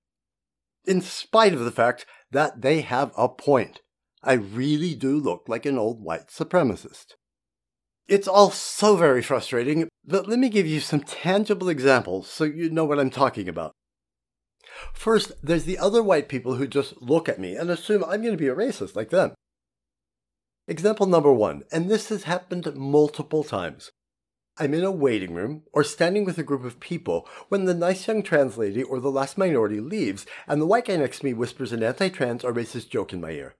In 0.85 1.01
spite 1.01 1.53
of 1.53 1.59
the 1.59 1.71
fact 1.71 2.07
that 2.31 2.63
they 2.63 2.81
have 2.81 3.11
a 3.15 3.29
point, 3.29 3.81
I 4.23 4.33
really 4.33 4.95
do 4.95 5.19
look 5.19 5.43
like 5.47 5.67
an 5.67 5.77
old 5.77 6.01
white 6.01 6.29
supremacist. 6.29 7.13
It's 8.07 8.27
all 8.27 8.51
so 8.51 8.95
very 8.95 9.23
frustrating, 9.23 9.87
but 10.05 10.27
let 10.27 10.37
me 10.37 10.49
give 10.49 10.67
you 10.67 10.79
some 10.79 10.99
tangible 10.99 11.69
examples 11.69 12.29
so 12.29 12.43
you 12.43 12.69
know 12.69 12.85
what 12.85 12.99
I'm 12.99 13.09
talking 13.09 13.49
about. 13.49 13.71
First, 14.93 15.31
there's 15.41 15.63
the 15.63 15.79
other 15.79 16.03
white 16.03 16.29
people 16.29 16.55
who 16.55 16.67
just 16.67 17.01
look 17.01 17.27
at 17.27 17.39
me 17.39 17.55
and 17.55 17.69
assume 17.69 18.03
I'm 18.03 18.21
going 18.21 18.33
to 18.33 18.37
be 18.37 18.47
a 18.47 18.55
racist 18.55 18.95
like 18.95 19.09
them. 19.09 19.33
Example 20.67 21.05
number 21.05 21.31
one, 21.31 21.63
and 21.71 21.89
this 21.89 22.09
has 22.09 22.23
happened 22.23 22.75
multiple 22.75 23.43
times. 23.43 23.91
I'm 24.57 24.73
in 24.73 24.83
a 24.83 24.91
waiting 24.91 25.33
room 25.33 25.63
or 25.73 25.83
standing 25.83 26.25
with 26.25 26.37
a 26.37 26.43
group 26.43 26.63
of 26.63 26.79
people 26.79 27.27
when 27.49 27.65
the 27.65 27.73
nice 27.73 28.07
young 28.07 28.23
trans 28.23 28.57
lady 28.57 28.83
or 28.83 28.99
the 28.99 29.11
last 29.11 29.37
minority 29.37 29.79
leaves 29.79 30.25
and 30.47 30.61
the 30.61 30.65
white 30.65 30.85
guy 30.85 30.95
next 30.95 31.19
to 31.19 31.25
me 31.25 31.33
whispers 31.33 31.71
an 31.71 31.83
anti 31.83 32.09
trans 32.09 32.43
or 32.43 32.53
racist 32.53 32.89
joke 32.89 33.13
in 33.13 33.19
my 33.19 33.31
ear. 33.31 33.55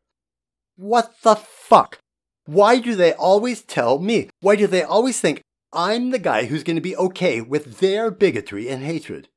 What 0.78 1.14
the 1.22 1.36
fuck? 1.36 2.00
Why 2.46 2.80
do 2.80 2.96
they 2.96 3.14
always 3.14 3.64
tell 3.64 4.00
me? 4.00 4.30
Why 4.40 4.56
do 4.56 4.68
they 4.68 4.84
always 4.84 5.20
think 5.20 5.42
I'm 5.74 6.12
the 6.12 6.20
guy 6.20 6.46
who's 6.46 6.64
going 6.64 6.76
to 6.76 6.82
be 6.82 6.96
okay 6.96 7.42
with 7.42 7.80
their 7.80 8.12
bigotry 8.12 8.70
and 8.70 8.84
hatred? 8.84 9.30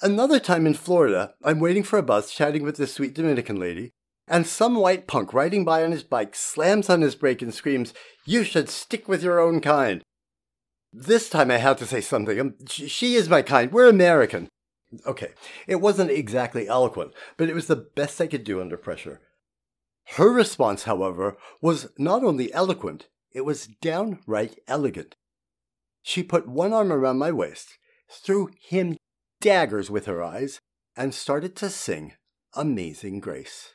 Another 0.00 0.38
time 0.38 0.66
in 0.66 0.74
Florida, 0.74 1.34
I'm 1.44 1.60
waiting 1.60 1.82
for 1.82 1.98
a 1.98 2.02
bus 2.02 2.32
chatting 2.32 2.62
with 2.62 2.76
this 2.76 2.94
sweet 2.94 3.14
Dominican 3.14 3.58
lady, 3.58 3.90
and 4.28 4.46
some 4.46 4.76
white 4.76 5.06
punk 5.06 5.34
riding 5.34 5.64
by 5.64 5.82
on 5.82 5.90
his 5.90 6.04
bike 6.04 6.34
slams 6.34 6.88
on 6.88 7.02
his 7.02 7.16
brake 7.16 7.42
and 7.42 7.52
screams, 7.52 7.92
You 8.24 8.44
should 8.44 8.70
stick 8.70 9.08
with 9.08 9.22
your 9.22 9.40
own 9.40 9.60
kind. 9.60 10.02
This 10.92 11.28
time 11.28 11.50
I 11.50 11.58
had 11.58 11.78
to 11.78 11.86
say 11.86 12.00
something. 12.00 12.40
Um, 12.40 12.54
she 12.66 13.14
is 13.14 13.28
my 13.28 13.42
kind. 13.42 13.72
We're 13.72 13.88
American. 13.88 14.48
Okay, 15.06 15.32
it 15.66 15.76
wasn't 15.76 16.10
exactly 16.10 16.66
eloquent, 16.66 17.12
but 17.36 17.48
it 17.48 17.54
was 17.54 17.66
the 17.66 17.76
best 17.76 18.20
I 18.20 18.26
could 18.26 18.44
do 18.44 18.60
under 18.60 18.76
pressure. 18.76 19.20
Her 20.16 20.30
response, 20.30 20.84
however, 20.84 21.36
was 21.60 21.88
not 21.96 22.24
only 22.24 22.52
eloquent, 22.52 23.08
it 23.32 23.42
was 23.42 23.68
downright 23.80 24.58
elegant. 24.66 25.16
She 26.02 26.22
put 26.22 26.48
one 26.48 26.72
arm 26.72 26.92
around 26.92 27.18
my 27.18 27.30
waist, 27.30 27.78
threw 28.10 28.50
him 28.60 28.96
daggers 29.40 29.90
with 29.90 30.06
her 30.06 30.22
eyes, 30.22 30.60
and 30.96 31.14
started 31.14 31.54
to 31.56 31.70
sing 31.70 32.14
Amazing 32.54 33.20
Grace. 33.20 33.72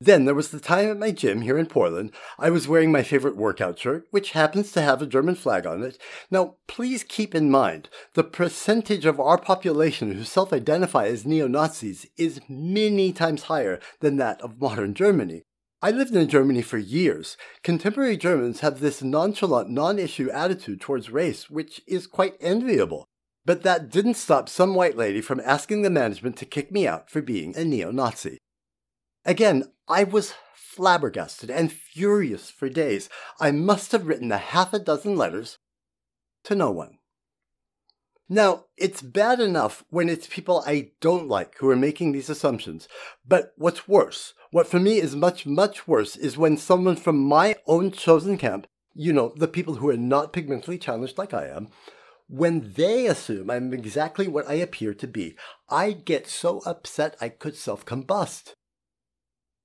Then 0.00 0.26
there 0.26 0.34
was 0.34 0.50
the 0.50 0.60
time 0.60 0.88
at 0.88 0.98
my 0.98 1.10
gym 1.10 1.40
here 1.40 1.58
in 1.58 1.66
Portland. 1.66 2.12
I 2.38 2.50
was 2.50 2.68
wearing 2.68 2.92
my 2.92 3.02
favorite 3.02 3.36
workout 3.36 3.80
shirt, 3.80 4.06
which 4.12 4.30
happens 4.30 4.70
to 4.72 4.80
have 4.80 5.02
a 5.02 5.06
German 5.06 5.34
flag 5.34 5.66
on 5.66 5.82
it. 5.82 5.98
Now, 6.30 6.54
please 6.68 7.02
keep 7.02 7.34
in 7.34 7.50
mind 7.50 7.88
the 8.14 8.22
percentage 8.22 9.04
of 9.04 9.18
our 9.18 9.38
population 9.38 10.12
who 10.12 10.22
self 10.22 10.52
identify 10.52 11.06
as 11.06 11.26
neo 11.26 11.48
Nazis 11.48 12.06
is 12.16 12.40
many 12.48 13.12
times 13.12 13.44
higher 13.44 13.80
than 13.98 14.18
that 14.18 14.40
of 14.40 14.60
modern 14.60 14.94
Germany. 14.94 15.42
I 15.82 15.90
lived 15.90 16.14
in 16.14 16.28
Germany 16.28 16.62
for 16.62 16.78
years. 16.78 17.36
Contemporary 17.64 18.16
Germans 18.16 18.60
have 18.60 18.78
this 18.78 19.02
nonchalant, 19.02 19.68
non 19.68 19.98
issue 19.98 20.30
attitude 20.30 20.80
towards 20.80 21.10
race, 21.10 21.50
which 21.50 21.80
is 21.88 22.06
quite 22.06 22.36
enviable. 22.40 23.04
But 23.44 23.62
that 23.62 23.90
didn't 23.90 24.14
stop 24.14 24.48
some 24.48 24.74
white 24.74 24.96
lady 24.96 25.20
from 25.20 25.40
asking 25.44 25.82
the 25.82 25.90
management 25.90 26.36
to 26.36 26.46
kick 26.46 26.70
me 26.70 26.86
out 26.86 27.10
for 27.10 27.20
being 27.20 27.56
a 27.56 27.64
neo 27.64 27.90
Nazi. 27.90 28.38
Again, 29.24 29.64
I 29.88 30.04
was 30.04 30.34
flabbergasted 30.54 31.50
and 31.50 31.72
furious 31.72 32.50
for 32.50 32.68
days. 32.68 33.08
I 33.40 33.50
must 33.50 33.92
have 33.92 34.06
written 34.06 34.30
a 34.30 34.38
half 34.38 34.72
a 34.72 34.78
dozen 34.78 35.16
letters 35.16 35.58
to 36.44 36.54
no 36.54 36.70
one. 36.70 36.98
Now, 38.28 38.66
it's 38.76 39.00
bad 39.00 39.40
enough 39.40 39.84
when 39.88 40.10
it's 40.10 40.26
people 40.26 40.62
I 40.66 40.90
don't 41.00 41.28
like 41.28 41.56
who 41.56 41.70
are 41.70 41.76
making 41.76 42.12
these 42.12 42.28
assumptions, 42.28 42.86
but 43.26 43.54
what's 43.56 43.88
worse, 43.88 44.34
what 44.50 44.66
for 44.66 44.78
me 44.78 44.98
is 44.98 45.16
much, 45.16 45.46
much 45.46 45.88
worse, 45.88 46.14
is 46.14 46.36
when 46.36 46.58
someone 46.58 46.96
from 46.96 47.18
my 47.18 47.56
own 47.66 47.90
chosen 47.90 48.36
camp, 48.36 48.66
you 48.94 49.14
know, 49.14 49.32
the 49.36 49.48
people 49.48 49.76
who 49.76 49.88
are 49.88 49.96
not 49.96 50.34
pigmentally 50.34 50.78
challenged 50.78 51.16
like 51.16 51.32
I 51.32 51.46
am, 51.46 51.68
when 52.28 52.74
they 52.74 53.06
assume 53.06 53.48
I'm 53.48 53.72
exactly 53.72 54.28
what 54.28 54.46
I 54.46 54.54
appear 54.54 54.92
to 54.92 55.06
be, 55.06 55.34
I 55.70 55.92
get 55.92 56.26
so 56.26 56.60
upset 56.66 57.16
I 57.22 57.30
could 57.30 57.56
self 57.56 57.86
combust. 57.86 58.52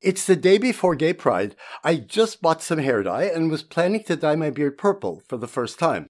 It's 0.04 0.26
the 0.26 0.36
day 0.36 0.58
before 0.58 0.96
Gay 0.96 1.14
Pride. 1.14 1.56
I 1.82 1.96
just 1.96 2.42
bought 2.42 2.62
some 2.62 2.80
hair 2.80 3.04
dye 3.04 3.24
and 3.24 3.50
was 3.50 3.64
planning 3.64 4.04
to 4.04 4.18
dye 4.18 4.36
my 4.36 4.50
beard 4.50 4.78
purple 4.78 5.24
for 5.30 5.38
the 5.38 5.48
first 5.48 5.80
time. 5.80 6.08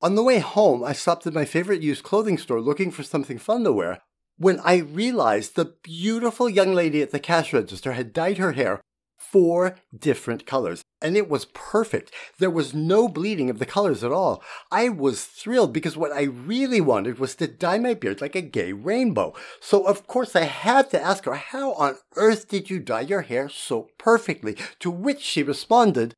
On 0.00 0.14
the 0.14 0.22
way 0.22 0.38
home, 0.38 0.84
I 0.84 0.92
stopped 0.92 1.26
at 1.26 1.34
my 1.34 1.44
favorite 1.44 1.82
used 1.82 2.04
clothing 2.04 2.38
store 2.38 2.60
looking 2.60 2.92
for 2.92 3.02
something 3.02 3.36
fun 3.36 3.64
to 3.64 3.72
wear 3.72 3.98
when 4.38 4.60
I 4.60 4.76
realized 4.76 5.56
the 5.56 5.74
beautiful 5.82 6.48
young 6.48 6.72
lady 6.72 7.02
at 7.02 7.10
the 7.10 7.18
cash 7.18 7.52
register 7.52 7.92
had 7.92 8.12
dyed 8.12 8.38
her 8.38 8.52
hair 8.52 8.80
four 9.30 9.76
different 9.96 10.46
colors. 10.46 10.82
And 11.00 11.16
it 11.16 11.28
was 11.28 11.46
perfect. 11.46 12.12
There 12.38 12.50
was 12.50 12.74
no 12.74 13.08
bleeding 13.08 13.48
of 13.48 13.58
the 13.58 13.66
colors 13.66 14.04
at 14.04 14.12
all. 14.12 14.42
I 14.70 14.88
was 14.88 15.24
thrilled 15.24 15.72
because 15.72 15.96
what 15.96 16.12
I 16.12 16.22
really 16.22 16.80
wanted 16.80 17.18
was 17.18 17.34
to 17.36 17.46
dye 17.46 17.78
my 17.78 17.94
beard 17.94 18.20
like 18.20 18.34
a 18.34 18.42
gay 18.42 18.72
rainbow. 18.72 19.34
So 19.60 19.84
of 19.84 20.06
course 20.06 20.36
I 20.36 20.44
had 20.44 20.90
to 20.90 21.02
ask 21.02 21.24
her, 21.24 21.34
how 21.34 21.72
on 21.74 21.96
earth 22.16 22.48
did 22.48 22.70
you 22.70 22.80
dye 22.80 23.02
your 23.02 23.22
hair 23.22 23.48
so 23.48 23.88
perfectly? 23.98 24.56
To 24.80 24.90
which 24.90 25.20
she 25.20 25.42
responded, 25.42 26.14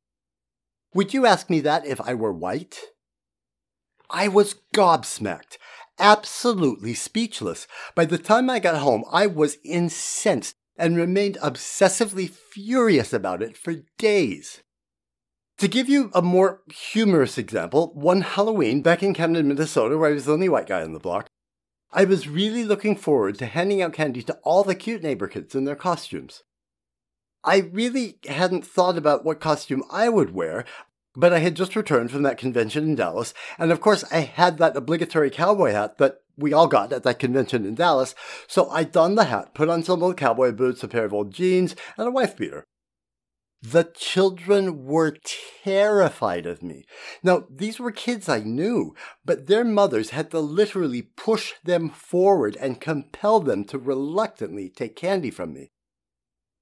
would 0.93 1.13
you 1.13 1.25
ask 1.25 1.49
me 1.49 1.59
that 1.61 1.85
if 1.85 2.01
I 2.01 2.13
were 2.13 2.33
white? 2.33 2.79
I 4.09 4.27
was 4.27 4.55
gobsmacked 4.75 5.57
absolutely 5.99 6.93
speechless. 6.93 7.67
By 7.95 8.05
the 8.05 8.17
time 8.17 8.49
I 8.49 8.59
got 8.59 8.77
home, 8.77 9.03
I 9.11 9.27
was 9.27 9.57
incensed 9.63 10.55
and 10.77 10.97
remained 10.97 11.37
obsessively 11.41 12.29
furious 12.29 13.13
about 13.13 13.41
it 13.41 13.57
for 13.57 13.75
days. 13.97 14.61
To 15.59 15.67
give 15.67 15.87
you 15.87 16.09
a 16.13 16.21
more 16.21 16.61
humorous 16.73 17.37
example, 17.37 17.91
one 17.93 18.21
Halloween 18.21 18.81
back 18.81 19.03
in 19.03 19.13
Camden, 19.13 19.47
Minnesota, 19.47 19.97
where 19.97 20.09
I 20.09 20.13
was 20.13 20.25
the 20.25 20.33
only 20.33 20.49
white 20.49 20.67
guy 20.67 20.81
on 20.81 20.93
the 20.93 20.99
block, 20.99 21.27
I 21.91 22.05
was 22.05 22.27
really 22.27 22.63
looking 22.63 22.95
forward 22.95 23.37
to 23.37 23.45
handing 23.45 23.81
out 23.81 23.93
candy 23.93 24.23
to 24.23 24.39
all 24.43 24.63
the 24.63 24.73
cute 24.73 25.03
neighbor 25.03 25.27
kids 25.27 25.53
in 25.53 25.65
their 25.65 25.75
costumes. 25.75 26.41
I 27.43 27.69
really 27.71 28.17
hadn't 28.27 28.65
thought 28.65 28.97
about 28.97 29.23
what 29.23 29.39
costume 29.39 29.83
I 29.91 30.09
would 30.09 30.33
wear, 30.33 30.65
but 31.15 31.33
I 31.33 31.39
had 31.39 31.55
just 31.55 31.75
returned 31.75 32.11
from 32.11 32.23
that 32.23 32.37
convention 32.37 32.83
in 32.83 32.95
Dallas, 32.95 33.33
and 33.57 33.71
of 33.71 33.81
course 33.81 34.03
I 34.11 34.21
had 34.21 34.57
that 34.57 34.75
obligatory 34.75 35.29
cowboy 35.29 35.71
hat 35.71 35.97
that 35.97 36.21
we 36.37 36.53
all 36.53 36.67
got 36.67 36.91
at 36.91 37.03
that 37.03 37.19
convention 37.19 37.65
in 37.65 37.75
Dallas, 37.75 38.15
so 38.47 38.69
I 38.69 38.83
donned 38.83 39.17
the 39.17 39.25
hat, 39.25 39.53
put 39.53 39.69
on 39.69 39.83
some 39.83 40.01
old 40.01 40.17
cowboy 40.17 40.51
boots, 40.51 40.83
a 40.83 40.87
pair 40.87 41.05
of 41.05 41.13
old 41.13 41.31
jeans, 41.31 41.75
and 41.97 42.07
a 42.07 42.11
wife 42.11 42.35
beater. 42.35 42.65
The 43.61 43.85
children 43.95 44.83
were 44.85 45.15
terrified 45.63 46.45
of 46.45 46.61
me. 46.61 46.83
Now, 47.23 47.45
these 47.49 47.79
were 47.79 47.91
kids 47.91 48.27
I 48.27 48.39
knew, 48.39 48.93
but 49.23 49.47
their 49.47 49.63
mothers 49.63 50.09
had 50.09 50.31
to 50.31 50.39
literally 50.41 51.01
push 51.01 51.53
them 51.63 51.89
forward 51.89 52.57
and 52.59 52.81
compel 52.81 53.39
them 53.39 53.63
to 53.65 53.77
reluctantly 53.77 54.69
take 54.69 54.97
candy 54.97 55.31
from 55.31 55.53
me. 55.53 55.69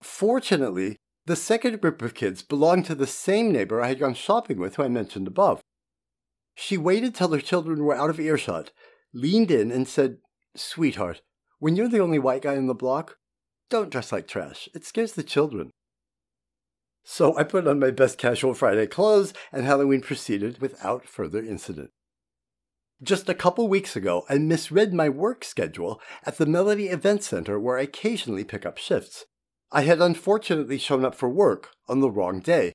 Fortunately, 0.03 0.98
the 1.32 1.38
second 1.38 1.80
group 1.80 2.02
of 2.02 2.14
kids 2.14 2.42
belonged 2.42 2.84
to 2.84 2.94
the 2.94 3.08
same 3.08 3.54
neighbor 3.54 3.82
I 3.82 3.88
had 3.88 4.00
gone 4.00 4.16
shopping 4.16 4.60
with 4.60 4.76
who 4.76 4.84
I 4.84 4.90
mentioned 4.90 5.28
above. 5.28 5.62
She 6.56 6.78
waited 6.78 7.16
till 7.16 7.32
her 7.32 7.40
children 7.40 7.86
were 7.86 7.96
out 7.96 8.10
of 8.10 8.20
earshot, 8.20 8.72
leaned 9.14 9.50
in, 9.50 9.72
and 9.72 9.88
said, 9.88 10.18
Sweetheart, 10.58 11.22
when 11.60 11.78
you're 11.78 11.88
the 11.88 12.02
only 12.02 12.20
white 12.20 12.42
guy 12.42 12.56
in 12.56 12.68
the 12.68 12.74
block, 12.74 13.18
don't 13.70 13.90
dress 13.90 14.12
like 14.12 14.28
trash. 14.28 14.68
It 14.76 14.84
scares 14.84 15.14
the 15.14 15.24
children. 15.24 15.72
So 17.06 17.38
I 17.38 17.46
put 17.46 17.66
on 17.66 17.80
my 17.80 17.92
best 17.92 18.18
casual 18.18 18.54
Friday 18.54 18.88
clothes, 18.88 19.34
and 19.54 19.64
Halloween 19.64 20.02
proceeded 20.02 20.60
without 20.60 21.08
further 21.08 21.40
incident. 21.40 21.92
Just 23.02 23.30
a 23.30 23.34
couple 23.34 23.70
weeks 23.70 23.96
ago, 23.96 24.26
I 24.28 24.38
misread 24.38 24.94
my 24.94 25.08
work 25.08 25.46
schedule 25.46 26.02
at 26.26 26.36
the 26.36 26.46
Melody 26.46 26.90
Event 26.90 27.24
Center 27.24 27.58
where 27.58 27.78
I 27.78 27.84
occasionally 27.84 28.44
pick 28.44 28.66
up 28.66 28.78
shifts. 28.78 29.28
I 29.72 29.84
had 29.84 30.01
unfortunately 30.01 30.78
shown 30.78 31.06
up 31.06 31.16
for 31.16 31.30
work 31.30 31.70
on 31.88 32.01
the 32.01 32.12
wrong 32.12 32.40
day. 32.40 32.74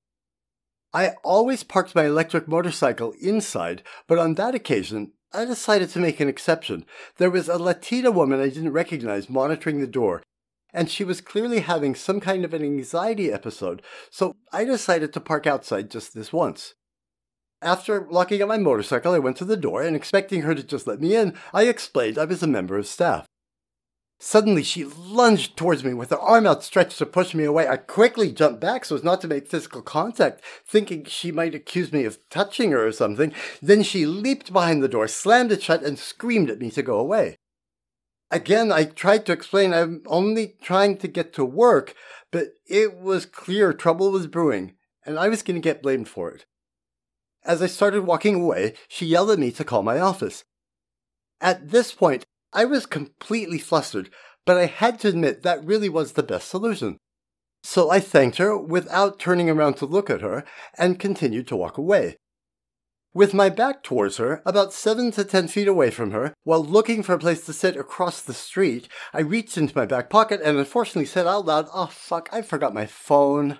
I 0.95 1.11
always 1.23 1.63
parked 1.63 1.95
my 1.95 2.07
electric 2.07 2.49
motorcycle 2.49 3.13
inside, 3.21 3.83
but 4.07 4.19
on 4.19 4.35
that 4.35 4.55
occasion, 4.55 5.13
I 5.33 5.45
decided 5.45 5.91
to 5.91 5.99
make 5.99 6.21
an 6.21 6.29
exception. 6.29 6.87
There 7.19 7.31
was 7.31 7.49
a 7.49 7.59
Latina 7.59 8.11
woman 8.11 8.41
I 8.41 8.49
didn't 8.49 8.73
recognize 8.73 9.29
monitoring 9.29 9.81
the 9.81 9.87
door, 9.87 10.23
and 10.73 10.89
she 10.89 11.05
was 11.05 11.21
clearly 11.21 11.61
having 11.61 11.95
some 11.95 12.19
kind 12.19 12.47
of 12.47 12.55
an 12.55 12.63
anxiety 12.63 13.31
episode, 13.31 13.83
so 14.11 14.35
I 14.53 14.65
decided 14.65 15.13
to 15.13 15.21
park 15.21 15.47
outside 15.47 15.91
just 15.91 16.15
this 16.15 16.33
once. 16.33 16.75
After 17.61 18.07
locking 18.11 18.41
up 18.41 18.49
my 18.49 18.59
motorcycle, 18.59 19.13
I 19.13 19.19
went 19.19 19.37
to 19.39 19.45
the 19.45 19.57
door 19.57 19.83
and 19.83 19.97
expecting 19.97 20.43
her 20.43 20.55
to 20.55 20.63
just 20.63 20.87
let 20.87 21.01
me 21.01 21.15
in, 21.15 21.37
I 21.53 21.65
explained 21.65 22.17
I 22.17 22.25
was 22.25 22.43
a 22.43 22.47
member 22.47 22.79
of 22.79 22.87
staff. 22.87 23.26
Suddenly, 24.19 24.63
she 24.63 24.85
lunged 24.85 25.57
towards 25.57 25.85
me 25.85 25.93
with 25.93 26.11
her 26.11 26.19
arm 26.19 26.47
outstretched 26.47 26.97
to 26.99 27.07
push 27.07 27.35
me 27.35 27.45
away. 27.45 27.69
I 27.69 27.77
quickly 27.77 28.33
jumped 28.33 28.61
back 28.61 28.85
so 28.85 28.97
as 28.97 29.05
not 29.05 29.21
to 29.21 29.29
make 29.29 29.47
physical 29.47 29.83
contact, 29.83 30.41
thinking 30.67 31.05
she 31.05 31.31
might 31.31 31.55
accuse 31.55 31.93
me 31.93 32.05
of 32.05 32.19
touching 32.31 32.71
her 32.71 32.87
or 32.87 32.93
something. 32.93 33.33
Then 33.61 33.83
she 33.83 34.07
leaped 34.07 34.53
behind 34.53 34.83
the 34.83 34.89
door, 34.89 35.07
slammed 35.07 35.53
it 35.53 35.63
shut, 35.63 35.83
and 35.83 35.99
screamed 35.99 36.49
at 36.49 36.61
me 36.61 36.71
to 36.71 36.83
go 36.83 36.99
away. 36.99 37.37
Again, 38.31 38.73
I 38.73 38.85
tried 38.85 39.27
to 39.27 39.33
explain 39.33 39.73
I'm 39.73 40.03
only 40.07 40.57
trying 40.63 40.97
to 40.99 41.09
get 41.09 41.33
to 41.35 41.45
work, 41.45 41.95
but 42.33 42.55
it 42.67 42.97
was 42.97 43.27
clear 43.27 43.73
trouble 43.73 44.11
was 44.11 44.27
brewing, 44.27 44.75
and 45.05 45.19
I 45.19 45.29
was 45.29 45.43
going 45.43 45.57
to 45.57 45.61
get 45.61 45.83
blamed 45.83 46.09
for 46.09 46.31
it. 46.31 46.47
As 47.45 47.63
I 47.63 47.67
started 47.67 48.03
walking 48.03 48.35
away, 48.35 48.75
she 48.89 49.07
yelled 49.07 49.31
at 49.31 49.39
me 49.39 49.53
to 49.53 49.65
call 49.65 49.83
my 49.83 50.01
office. 50.01 50.43
At 51.41 51.69
this 51.71 51.93
point, 51.93 52.25
I 52.57 52.65
was 52.65 52.87
completely 52.87 53.59
flustered, 53.59 54.09
but 54.47 54.57
I 54.57 54.65
had 54.65 54.99
to 55.01 55.09
admit 55.09 55.43
that 55.43 55.63
really 55.63 55.91
was 55.91 56.13
the 56.13 56.23
best 56.23 56.49
solution. 56.49 56.97
So 57.63 57.91
I 57.91 58.01
thanked 58.01 58.39
her 58.39 58.57
without 58.57 59.19
turning 59.19 59.51
around 59.51 59.75
to 59.75 59.85
look 59.85 60.09
at 60.09 60.23
her 60.23 60.43
and 60.79 60.99
continued 60.99 61.47
to 61.49 61.57
walk 61.57 61.77
away. 61.77 62.17
With 63.13 63.35
my 63.35 63.51
back 63.51 63.83
towards 63.83 64.17
her, 64.17 64.41
about 64.47 64.73
seven 64.73 65.11
to 65.13 65.25
ten 65.25 65.49
feet 65.49 65.69
away 65.69 65.91
from 65.91 66.13
her, 66.13 66.33
while 66.45 66.65
looking 66.65 67.03
for 67.03 67.13
a 67.13 67.19
place 67.19 67.45
to 67.45 67.53
sit 67.53 67.77
across 67.77 68.23
the 68.23 68.33
street, 68.33 68.89
I 69.13 69.21
reached 69.21 69.59
into 69.59 69.77
my 69.77 69.85
back 69.85 70.09
pocket 70.09 70.41
and 70.43 70.57
unfortunately 70.57 71.05
said 71.05 71.27
out 71.27 71.45
loud, 71.45 71.67
Oh 71.75 71.89
fuck, 71.89 72.31
I 72.33 72.41
forgot 72.41 72.73
my 72.73 72.87
phone. 72.87 73.59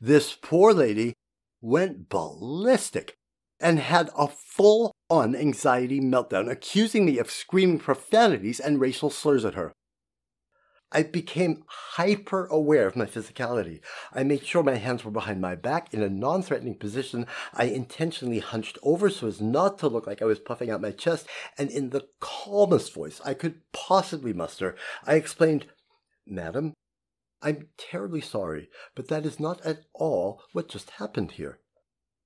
This 0.00 0.36
poor 0.40 0.72
lady 0.72 1.14
went 1.60 2.08
ballistic 2.08 3.17
and 3.60 3.78
had 3.78 4.10
a 4.16 4.28
full 4.28 4.92
on 5.10 5.34
anxiety 5.34 6.00
meltdown, 6.00 6.50
accusing 6.50 7.04
me 7.04 7.18
of 7.18 7.30
screaming 7.30 7.78
profanities 7.78 8.60
and 8.60 8.80
racial 8.80 9.10
slurs 9.10 9.44
at 9.44 9.54
her. 9.54 9.72
I 10.90 11.02
became 11.02 11.64
hyper 11.66 12.46
aware 12.46 12.86
of 12.86 12.96
my 12.96 13.04
physicality. 13.04 13.80
I 14.12 14.22
made 14.22 14.46
sure 14.46 14.62
my 14.62 14.76
hands 14.76 15.04
were 15.04 15.10
behind 15.10 15.38
my 15.40 15.54
back 15.54 15.92
in 15.92 16.02
a 16.02 16.08
non 16.08 16.42
threatening 16.42 16.76
position. 16.76 17.26
I 17.52 17.64
intentionally 17.64 18.38
hunched 18.38 18.78
over 18.82 19.10
so 19.10 19.26
as 19.26 19.40
not 19.40 19.78
to 19.80 19.88
look 19.88 20.06
like 20.06 20.22
I 20.22 20.26
was 20.26 20.38
puffing 20.38 20.70
out 20.70 20.80
my 20.80 20.92
chest. 20.92 21.26
And 21.58 21.70
in 21.70 21.90
the 21.90 22.06
calmest 22.20 22.94
voice 22.94 23.20
I 23.22 23.34
could 23.34 23.60
possibly 23.72 24.32
muster, 24.32 24.76
I 25.04 25.16
explained, 25.16 25.66
Madam, 26.26 26.72
I'm 27.42 27.68
terribly 27.76 28.22
sorry, 28.22 28.70
but 28.94 29.08
that 29.08 29.26
is 29.26 29.38
not 29.38 29.64
at 29.66 29.80
all 29.92 30.42
what 30.52 30.68
just 30.68 30.90
happened 30.92 31.32
here. 31.32 31.60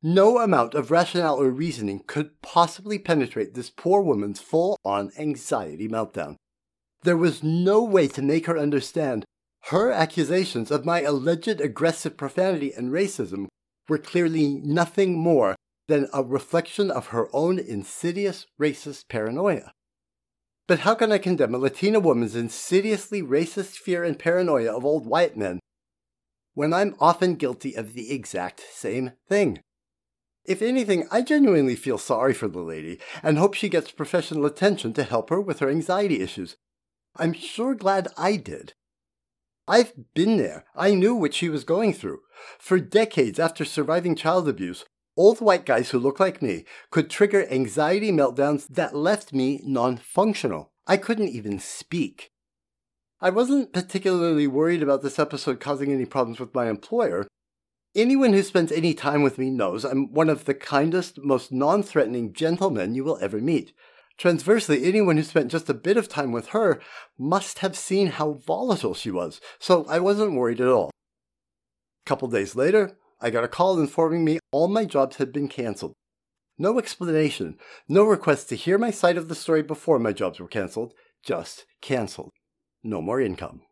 No 0.04 0.38
amount 0.38 0.74
of 0.74 0.90
rationale 0.90 1.40
or 1.40 1.50
reasoning 1.50 2.02
could 2.08 2.42
possibly 2.42 2.98
penetrate 2.98 3.54
this 3.54 3.70
poor 3.70 4.02
woman's 4.02 4.40
full 4.40 4.76
on 4.84 5.12
anxiety 5.16 5.88
meltdown. 5.88 6.34
There 7.02 7.16
was 7.16 7.44
no 7.44 7.84
way 7.84 8.08
to 8.08 8.22
make 8.22 8.46
her 8.46 8.58
understand. 8.58 9.24
Her 9.66 9.92
accusations 9.92 10.72
of 10.72 10.84
my 10.84 11.02
alleged 11.02 11.60
aggressive 11.60 12.16
profanity 12.16 12.72
and 12.72 12.90
racism 12.90 13.46
were 13.88 13.98
clearly 13.98 14.60
nothing 14.64 15.16
more 15.16 15.54
than 15.86 16.08
a 16.12 16.24
reflection 16.24 16.90
of 16.90 17.08
her 17.08 17.28
own 17.32 17.60
insidious 17.60 18.46
racist 18.60 19.08
paranoia. 19.08 19.72
But 20.66 20.80
how 20.80 20.94
can 20.96 21.12
I 21.12 21.18
condemn 21.18 21.54
a 21.54 21.58
Latina 21.58 22.00
woman's 22.00 22.34
insidiously 22.34 23.22
racist 23.22 23.76
fear 23.76 24.02
and 24.02 24.18
paranoia 24.18 24.76
of 24.76 24.84
old 24.84 25.06
white 25.06 25.36
men 25.36 25.60
when 26.54 26.72
I'm 26.72 26.96
often 26.98 27.36
guilty 27.36 27.74
of 27.74 27.94
the 27.94 28.12
exact 28.12 28.62
same 28.72 29.12
thing? 29.28 29.60
If 30.44 30.60
anything, 30.60 31.06
I 31.10 31.22
genuinely 31.22 31.76
feel 31.76 31.98
sorry 31.98 32.34
for 32.34 32.48
the 32.48 32.60
lady 32.60 32.98
and 33.22 33.38
hope 33.38 33.54
she 33.54 33.68
gets 33.68 33.92
professional 33.92 34.44
attention 34.44 34.92
to 34.94 35.04
help 35.04 35.30
her 35.30 35.40
with 35.40 35.60
her 35.60 35.68
anxiety 35.68 36.20
issues. 36.20 36.56
I'm 37.16 37.32
sure 37.32 37.74
glad 37.74 38.08
I 38.16 38.36
did. 38.36 38.72
I've 39.68 39.92
been 40.14 40.38
there. 40.38 40.64
I 40.74 40.94
knew 40.94 41.14
what 41.14 41.34
she 41.34 41.48
was 41.48 41.62
going 41.62 41.92
through. 41.92 42.20
For 42.58 42.80
decades 42.80 43.38
after 43.38 43.64
surviving 43.64 44.16
child 44.16 44.48
abuse, 44.48 44.84
old 45.16 45.40
white 45.40 45.64
guys 45.64 45.90
who 45.90 45.98
look 45.98 46.18
like 46.18 46.42
me 46.42 46.64
could 46.90 47.08
trigger 47.08 47.46
anxiety 47.48 48.10
meltdowns 48.10 48.66
that 48.68 48.96
left 48.96 49.32
me 49.32 49.60
non 49.64 49.96
functional. 49.96 50.72
I 50.86 50.96
couldn't 50.96 51.28
even 51.28 51.60
speak. 51.60 52.32
I 53.20 53.30
wasn't 53.30 53.72
particularly 53.72 54.48
worried 54.48 54.82
about 54.82 55.02
this 55.02 55.20
episode 55.20 55.60
causing 55.60 55.92
any 55.92 56.06
problems 56.06 56.40
with 56.40 56.54
my 56.54 56.68
employer. 56.68 57.28
Anyone 57.94 58.32
who 58.32 58.42
spends 58.42 58.72
any 58.72 58.94
time 58.94 59.22
with 59.22 59.36
me 59.36 59.50
knows 59.50 59.84
I'm 59.84 60.14
one 60.14 60.30
of 60.30 60.46
the 60.46 60.54
kindest, 60.54 61.18
most 61.22 61.52
non 61.52 61.82
threatening 61.82 62.32
gentlemen 62.32 62.94
you 62.94 63.04
will 63.04 63.18
ever 63.20 63.38
meet. 63.38 63.74
Transversely, 64.16 64.84
anyone 64.84 65.18
who 65.18 65.22
spent 65.22 65.50
just 65.50 65.68
a 65.68 65.74
bit 65.74 65.98
of 65.98 66.08
time 66.08 66.32
with 66.32 66.48
her 66.48 66.80
must 67.18 67.58
have 67.58 67.76
seen 67.76 68.06
how 68.06 68.32
volatile 68.32 68.94
she 68.94 69.10
was, 69.10 69.42
so 69.58 69.84
I 69.88 69.98
wasn't 69.98 70.32
worried 70.32 70.60
at 70.60 70.68
all. 70.68 70.90
A 72.06 72.08
couple 72.08 72.28
days 72.28 72.56
later, 72.56 72.96
I 73.20 73.28
got 73.28 73.44
a 73.44 73.48
call 73.48 73.78
informing 73.78 74.24
me 74.24 74.38
all 74.52 74.68
my 74.68 74.86
jobs 74.86 75.16
had 75.16 75.30
been 75.30 75.48
canceled. 75.48 75.92
No 76.56 76.78
explanation, 76.78 77.58
no 77.88 78.04
request 78.04 78.48
to 78.48 78.56
hear 78.56 78.78
my 78.78 78.90
side 78.90 79.18
of 79.18 79.28
the 79.28 79.34
story 79.34 79.62
before 79.62 79.98
my 79.98 80.12
jobs 80.14 80.40
were 80.40 80.48
canceled, 80.48 80.94
just 81.22 81.66
canceled. 81.82 82.30
No 82.82 83.02
more 83.02 83.20
income. 83.20 83.62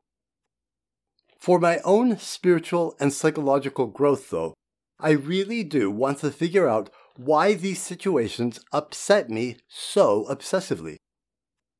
For 1.40 1.58
my 1.58 1.78
own 1.78 2.18
spiritual 2.18 2.94
and 3.00 3.12
psychological 3.12 3.86
growth, 3.86 4.28
though, 4.28 4.54
I 4.98 5.12
really 5.12 5.64
do 5.64 5.90
want 5.90 6.18
to 6.18 6.30
figure 6.30 6.68
out 6.68 6.90
why 7.16 7.54
these 7.54 7.80
situations 7.80 8.60
upset 8.72 9.30
me 9.30 9.56
so 9.66 10.26
obsessively. 10.28 10.96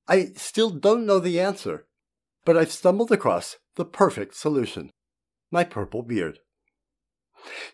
I 0.09 0.33
still 0.35 0.71
don't 0.71 1.05
know 1.07 1.19
the 1.19 1.39
answer, 1.39 1.87
but 2.45 2.57
I've 2.57 2.73
stumbled 2.73 3.13
across 3.13 3.57
the 3.77 3.85
perfect 3.85 4.35
solution 4.35 4.91
my 5.53 5.65
purple 5.65 6.03
beard. 6.03 6.39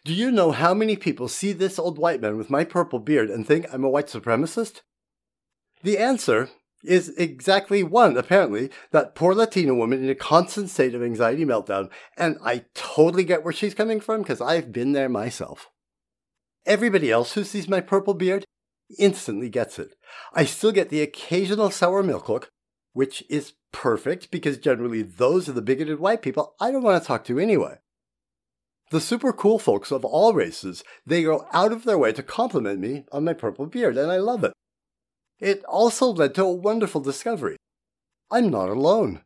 Do 0.04 0.14
you 0.14 0.30
know 0.30 0.52
how 0.52 0.72
many 0.74 0.96
people 0.96 1.28
see 1.28 1.52
this 1.52 1.78
old 1.78 1.98
white 1.98 2.20
man 2.20 2.36
with 2.36 2.50
my 2.50 2.64
purple 2.64 2.98
beard 2.98 3.30
and 3.30 3.46
think 3.46 3.66
I'm 3.72 3.84
a 3.84 3.88
white 3.88 4.06
supremacist? 4.06 4.80
The 5.82 5.98
answer 5.98 6.48
is 6.84 7.08
exactly 7.16 7.82
one, 7.82 8.16
apparently, 8.16 8.70
that 8.90 9.14
poor 9.14 9.34
Latina 9.34 9.74
woman 9.74 10.02
in 10.02 10.10
a 10.10 10.14
constant 10.14 10.70
state 10.70 10.94
of 10.94 11.02
anxiety 11.02 11.44
meltdown, 11.44 11.90
and 12.16 12.38
I 12.44 12.64
totally 12.74 13.24
get 13.24 13.44
where 13.44 13.52
she's 13.52 13.74
coming 13.74 14.00
from 14.00 14.22
because 14.22 14.40
I've 14.40 14.72
been 14.72 14.92
there 14.92 15.08
myself. 15.08 15.70
Everybody 16.64 17.10
else 17.10 17.32
who 17.32 17.44
sees 17.44 17.68
my 17.68 17.80
purple 17.80 18.14
beard 18.14 18.44
instantly 18.98 19.48
gets 19.48 19.78
it. 19.78 19.94
I 20.32 20.44
still 20.44 20.72
get 20.72 20.90
the 20.90 21.02
occasional 21.02 21.70
sour 21.70 22.02
milk 22.02 22.28
look, 22.28 22.48
which 22.92 23.24
is 23.28 23.54
perfect 23.72 24.30
because 24.30 24.58
generally 24.58 25.02
those 25.02 25.48
are 25.48 25.52
the 25.52 25.62
bigoted 25.62 26.00
white 26.00 26.22
people 26.22 26.54
I 26.60 26.70
don't 26.70 26.82
want 26.82 27.02
to 27.02 27.06
talk 27.06 27.24
to 27.24 27.38
anyway. 27.38 27.78
The 28.90 29.00
super 29.00 29.32
cool 29.32 29.58
folks 29.58 29.90
of 29.90 30.04
all 30.04 30.32
races, 30.32 30.84
they 31.04 31.24
go 31.24 31.46
out 31.52 31.72
of 31.72 31.84
their 31.84 31.98
way 31.98 32.12
to 32.12 32.22
compliment 32.22 32.78
me 32.78 33.04
on 33.10 33.24
my 33.24 33.32
purple 33.32 33.66
beard, 33.66 33.96
and 33.96 34.12
I 34.12 34.18
love 34.18 34.44
it. 34.44 34.52
It 35.38 35.64
also 35.64 36.06
led 36.06 36.34
to 36.36 36.44
a 36.44 36.52
wonderful 36.52 37.00
discovery. 37.00 37.56
I'm 38.30 38.50
not 38.50 38.68
alone. 38.68 39.22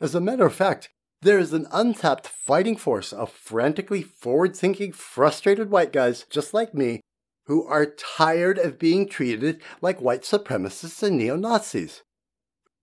As 0.00 0.14
a 0.14 0.20
matter 0.20 0.46
of 0.46 0.54
fact, 0.54 0.90
there 1.22 1.38
is 1.38 1.52
an 1.52 1.66
untapped 1.72 2.28
fighting 2.28 2.76
force 2.76 3.12
of 3.12 3.30
frantically 3.30 4.02
forward 4.02 4.54
thinking, 4.54 4.92
frustrated 4.92 5.70
white 5.70 5.92
guys 5.92 6.26
just 6.28 6.52
like 6.52 6.74
me 6.74 7.00
who 7.46 7.66
are 7.66 7.86
tired 7.86 8.58
of 8.58 8.78
being 8.78 9.08
treated 9.08 9.62
like 9.80 10.00
white 10.00 10.22
supremacists 10.22 11.02
and 11.02 11.16
neo 11.16 11.36
Nazis. 11.36 12.02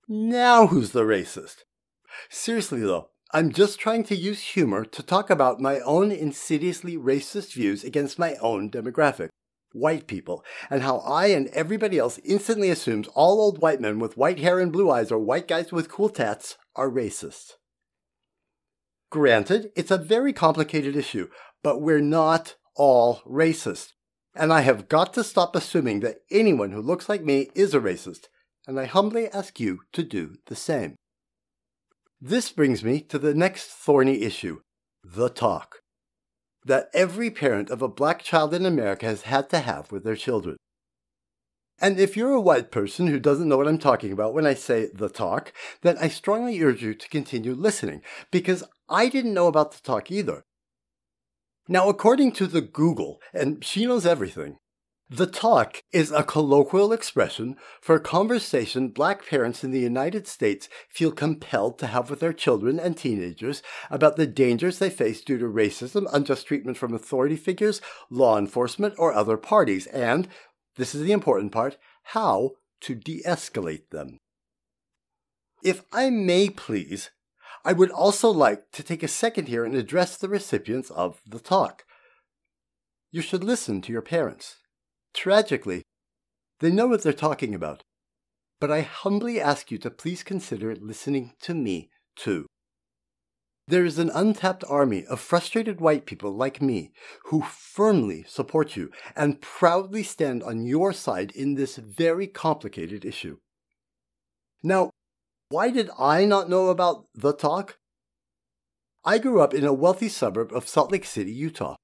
Now 0.07 0.67
who's 0.67 0.91
the 0.91 1.03
racist? 1.03 1.63
Seriously 2.29 2.81
though, 2.81 3.09
I'm 3.33 3.51
just 3.51 3.79
trying 3.79 4.03
to 4.05 4.15
use 4.15 4.41
humor 4.41 4.83
to 4.85 5.03
talk 5.03 5.29
about 5.29 5.61
my 5.61 5.79
own 5.79 6.11
insidiously 6.11 6.97
racist 6.97 7.53
views 7.53 7.83
against 7.83 8.19
my 8.19 8.35
own 8.41 8.69
demographic, 8.69 9.29
white 9.73 10.07
people, 10.07 10.43
and 10.69 10.83
how 10.83 10.99
I 10.99 11.27
and 11.27 11.47
everybody 11.49 11.97
else 11.97 12.19
instantly 12.23 12.69
assumes 12.69 13.07
all 13.09 13.41
old 13.41 13.61
white 13.61 13.81
men 13.81 13.99
with 13.99 14.17
white 14.17 14.39
hair 14.39 14.59
and 14.59 14.71
blue 14.71 14.89
eyes 14.89 15.11
or 15.11 15.19
white 15.19 15.47
guys 15.47 15.71
with 15.71 15.89
cool 15.89 16.09
tats 16.09 16.57
are 16.75 16.89
racist. 16.89 17.53
Granted, 19.09 19.71
it's 19.75 19.91
a 19.91 19.97
very 19.97 20.33
complicated 20.33 20.95
issue, 20.95 21.27
but 21.63 21.81
we're 21.81 21.99
not 21.99 22.55
all 22.75 23.21
racist. 23.27 23.89
And 24.33 24.53
I 24.53 24.61
have 24.61 24.87
got 24.87 25.13
to 25.15 25.23
stop 25.23 25.55
assuming 25.55 25.99
that 25.99 26.19
anyone 26.31 26.71
who 26.71 26.81
looks 26.81 27.09
like 27.09 27.23
me 27.23 27.49
is 27.53 27.73
a 27.73 27.79
racist, 27.79 28.27
and 28.65 28.79
I 28.79 28.85
humbly 28.85 29.27
ask 29.29 29.59
you 29.59 29.81
to 29.91 30.03
do 30.03 30.35
the 30.45 30.55
same. 30.55 30.95
This 32.21 32.51
brings 32.51 32.83
me 32.83 33.01
to 33.01 33.19
the 33.19 33.33
next 33.33 33.65
thorny 33.65 34.21
issue 34.21 34.61
the 35.03 35.29
talk 35.29 35.77
that 36.65 36.89
every 36.93 37.31
parent 37.31 37.69
of 37.69 37.81
a 37.81 37.87
black 37.87 38.21
child 38.21 38.53
in 38.53 38.65
America 38.65 39.05
has 39.05 39.23
had 39.23 39.49
to 39.49 39.59
have 39.59 39.91
with 39.91 40.03
their 40.03 40.15
children. 40.15 40.57
And 41.79 41.99
if 41.99 42.15
you're 42.15 42.33
a 42.33 42.41
white 42.41 42.69
person 42.69 43.07
who 43.07 43.19
doesn't 43.19 43.49
know 43.49 43.57
what 43.57 43.67
I'm 43.67 43.79
talking 43.79 44.11
about 44.11 44.35
when 44.35 44.45
I 44.45 44.53
say 44.53 44.89
the 44.93 45.09
talk, 45.09 45.51
then 45.81 45.97
I 45.99 46.09
strongly 46.09 46.61
urge 46.61 46.83
you 46.83 46.93
to 46.93 47.09
continue 47.09 47.55
listening 47.55 48.03
because 48.29 48.63
I 48.87 49.09
didn't 49.09 49.33
know 49.33 49.47
about 49.47 49.71
the 49.71 49.81
talk 49.81 50.11
either. 50.11 50.43
Now, 51.67 51.89
according 51.89 52.33
to 52.33 52.47
the 52.47 52.61
Google, 52.61 53.19
and 53.33 53.63
she 53.65 53.85
knows 53.85 54.05
everything, 54.05 54.57
the 55.13 55.27
talk 55.27 55.83
is 55.91 56.09
a 56.09 56.23
colloquial 56.23 56.93
expression 56.93 57.57
for 57.81 57.95
a 57.95 57.99
conversation 57.99 58.87
black 58.87 59.27
parents 59.27 59.61
in 59.61 59.71
the 59.71 59.79
United 59.79 60.25
States 60.25 60.69
feel 60.87 61.11
compelled 61.11 61.77
to 61.77 61.87
have 61.87 62.09
with 62.09 62.21
their 62.21 62.31
children 62.31 62.79
and 62.79 62.95
teenagers 62.95 63.61
about 63.89 64.15
the 64.15 64.25
dangers 64.25 64.79
they 64.79 64.89
face 64.89 65.19
due 65.19 65.37
to 65.37 65.45
racism, 65.47 66.07
unjust 66.13 66.47
treatment 66.47 66.77
from 66.77 66.93
authority 66.93 67.35
figures, 67.35 67.81
law 68.09 68.37
enforcement, 68.37 68.95
or 68.97 69.11
other 69.11 69.35
parties, 69.35 69.85
and 69.87 70.29
this 70.77 70.95
is 70.95 71.03
the 71.03 71.11
important 71.11 71.51
part 71.51 71.77
how 72.03 72.51
to 72.79 72.95
de 72.95 73.21
escalate 73.23 73.89
them. 73.89 74.17
If 75.61 75.83
I 75.91 76.09
may 76.09 76.49
please, 76.49 77.09
I 77.65 77.73
would 77.73 77.91
also 77.91 78.29
like 78.29 78.71
to 78.71 78.81
take 78.81 79.03
a 79.03 79.09
second 79.09 79.49
here 79.49 79.65
and 79.65 79.75
address 79.75 80.15
the 80.15 80.29
recipients 80.29 80.89
of 80.89 81.21
the 81.27 81.39
talk. 81.39 81.83
You 83.11 83.21
should 83.21 83.43
listen 83.43 83.81
to 83.81 83.91
your 83.91 84.01
parents. 84.01 84.55
Tragically, 85.13 85.83
they 86.59 86.71
know 86.71 86.87
what 86.87 87.03
they're 87.03 87.13
talking 87.13 87.53
about. 87.55 87.83
but 88.61 88.71
I 88.71 88.81
humbly 88.81 89.41
ask 89.41 89.71
you 89.71 89.79
to 89.79 89.89
please 89.89 90.21
consider 90.23 90.75
listening 90.75 91.33
to 91.41 91.55
me 91.55 91.89
too. 92.15 92.45
There 93.67 93.83
is 93.83 93.97
an 93.97 94.11
untapped 94.13 94.63
army 94.69 95.03
of 95.05 95.19
frustrated 95.19 95.81
white 95.81 96.05
people 96.05 96.31
like 96.31 96.61
me 96.61 96.91
who 97.25 97.41
firmly 97.41 98.23
support 98.27 98.75
you 98.75 98.91
and 99.15 99.41
proudly 99.41 100.03
stand 100.03 100.43
on 100.43 100.63
your 100.65 100.93
side 100.93 101.31
in 101.31 101.55
this 101.55 101.77
very 101.77 102.27
complicated 102.27 103.03
issue. 103.03 103.37
Now, 104.61 104.91
why 105.49 105.71
did 105.71 105.89
I 105.97 106.25
not 106.25 106.49
know 106.49 106.67
about 106.67 107.05
the 107.15 107.33
talk? 107.33 107.79
I 109.03 109.17
grew 109.17 109.41
up 109.41 109.53
in 109.55 109.65
a 109.65 109.73
wealthy 109.73 110.09
suburb 110.09 110.51
of 110.53 110.67
Salt 110.67 110.91
Lake 110.91 111.05
City, 111.05 111.31
Utah. 111.31 111.75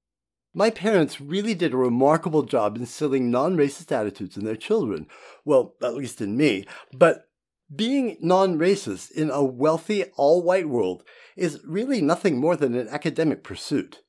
My 0.54 0.70
parents 0.70 1.20
really 1.20 1.54
did 1.54 1.72
a 1.72 1.78
remarkable 1.78 2.42
job 2.42 2.76
instilling 2.76 3.30
non 3.30 3.56
racist 3.56 3.92
attitudes 3.92 4.36
in 4.36 4.44
their 4.44 4.56
children. 4.56 5.06
Well, 5.44 5.74
at 5.82 5.94
least 5.94 6.20
in 6.20 6.36
me. 6.36 6.66
But 6.92 7.28
being 7.74 8.16
non 8.20 8.58
racist 8.58 9.10
in 9.12 9.30
a 9.30 9.44
wealthy, 9.44 10.04
all 10.16 10.42
white 10.42 10.68
world 10.68 11.04
is 11.36 11.60
really 11.64 12.00
nothing 12.00 12.38
more 12.38 12.56
than 12.56 12.74
an 12.74 12.88
academic 12.88 13.44
pursuit. 13.44 14.00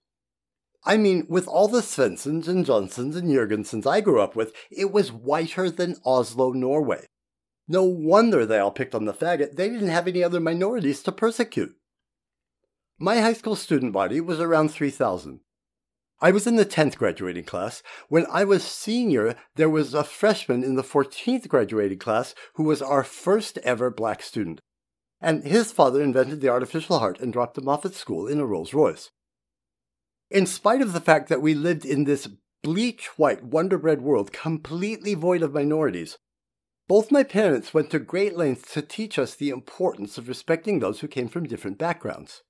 I 0.86 0.96
mean, 0.96 1.26
with 1.28 1.48
all 1.48 1.68
the 1.68 1.82
Svensons 1.82 2.48
and 2.48 2.66
Johnsons 2.66 3.18
and 3.18 3.30
Jurgensons 3.30 3.86
I 3.86 4.00
grew 4.00 4.22
up 4.22 4.36
with, 4.36 4.54
it 4.72 4.94
was 4.94 5.12
whiter 5.12 5.70
than 5.70 5.98
Oslo, 6.06 6.52
Norway. 6.54 7.06
No 7.68 7.84
wonder 7.84 8.46
they 8.46 8.60
all 8.60 8.72
picked 8.72 8.96
on 8.96 9.06
the 9.06 9.14
faggot. 9.14 9.56
They 9.56 9.70
didn't 9.70 9.90
have 9.90 10.08
any 10.08 10.24
other 10.24 10.40
minorities 10.40 11.04
to 11.04 11.12
persecute. 11.12 11.76
My 12.98 13.20
high 13.20 13.34
school 13.34 13.56
student 13.56 13.94
body 13.94 14.22
was 14.22 14.40
around 14.40 14.70
3,000. 14.70 15.42
I 16.22 16.32
was 16.32 16.46
in 16.46 16.58
the 16.58 16.66
10th 16.66 16.98
graduating 16.98 17.46
class. 17.46 17.82
When 18.10 18.26
I 18.30 18.44
was 18.44 18.64
senior, 18.64 19.36
there 19.56 19.70
was 19.70 19.94
a 19.94 20.04
freshman 20.04 20.64
in 20.64 20.76
the 20.76 20.84
14th 20.84 21.48
graduating 21.48 22.00
class 22.00 22.36
who 22.56 22.64
was 22.64 22.82
our 22.82 23.04
first 23.04 23.58
ever 23.60 23.90
black 23.90 24.22
student. 24.22 24.60
And 25.22 25.44
his 25.46 25.72
father 25.72 26.02
invented 26.02 26.42
the 26.42 26.50
artificial 26.50 27.00
heart 27.00 27.20
and 27.20 27.32
dropped 27.32 27.58
him 27.58 27.70
off 27.70 27.86
at 27.86 27.94
school 27.94 28.28
in 28.28 28.40
a 28.40 28.46
Rolls 28.46 28.74
Royce. 28.74 29.12
In 30.30 30.46
spite 30.46 30.82
of 30.82 30.94
the 30.94 31.02
fact 31.02 31.30
that 31.30 31.42
we 31.42 31.54
lived 31.54 31.86
in 31.86 32.04
this 32.04 32.28
bleach 32.64 33.08
white 33.18 33.44
wonder 33.44 33.78
bread 33.78 34.02
world 34.02 34.34
completely 34.34 35.14
void 35.14 35.42
of 35.42 35.54
minorities, 35.54 36.18
both 36.88 37.12
my 37.12 37.24
parents 37.24 37.74
went 37.74 37.92
to 37.92 38.00
great 38.00 38.36
lengths 38.36 38.74
to 38.74 38.82
teach 38.82 39.18
us 39.18 39.36
the 39.36 39.50
importance 39.50 40.18
of 40.18 40.28
respecting 40.28 40.80
those 40.80 41.00
who 41.00 41.08
came 41.08 41.30
from 41.30 41.48
different 41.48 41.78
backgrounds. 41.78 42.44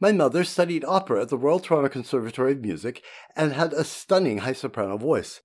My 0.00 0.12
mother 0.12 0.44
studied 0.44 0.84
opera 0.84 1.22
at 1.22 1.28
the 1.28 1.38
Royal 1.38 1.60
Toronto 1.60 1.88
Conservatory 1.88 2.52
of 2.52 2.60
Music 2.60 3.02
and 3.36 3.52
had 3.52 3.72
a 3.72 3.84
stunning 3.84 4.38
high 4.38 4.52
soprano 4.52 4.96
voice. 4.96 5.40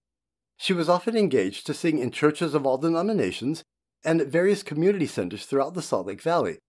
She 0.58 0.74
was 0.74 0.90
often 0.90 1.18
engaged 1.18 1.66
to 1.66 1.74
sing 1.74 2.00
in 2.00 2.12
churches 2.12 2.54
of 2.54 2.66
all 2.66 2.78
denominations 2.78 3.64
and 4.04 4.22
at 4.22 4.28
various 4.28 4.64
community 4.64 5.08
centers 5.08 5.46
throughout 5.46 5.74
the 5.74 5.82
Salt 5.82 6.08
Lake 6.08 6.22
Valley. 6.22 6.60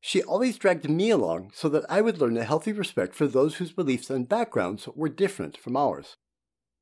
She 0.00 0.22
always 0.22 0.58
dragged 0.58 0.88
me 0.88 1.10
along 1.10 1.52
so 1.54 1.68
that 1.70 1.84
I 1.88 2.00
would 2.00 2.20
learn 2.20 2.36
a 2.36 2.44
healthy 2.44 2.72
respect 2.72 3.14
for 3.14 3.26
those 3.26 3.56
whose 3.56 3.72
beliefs 3.72 4.10
and 4.10 4.28
backgrounds 4.28 4.88
were 4.94 5.08
different 5.08 5.56
from 5.56 5.76
ours. 5.76 6.16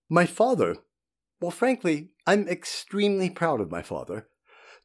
My 0.09 0.27
father, 0.27 0.77
well, 1.41 1.51
frankly, 1.51 2.11
I'm 2.27 2.49
extremely 2.49 3.31
proud 3.31 3.61
of 3.61 3.71
my 3.71 3.83
father. 3.83 4.29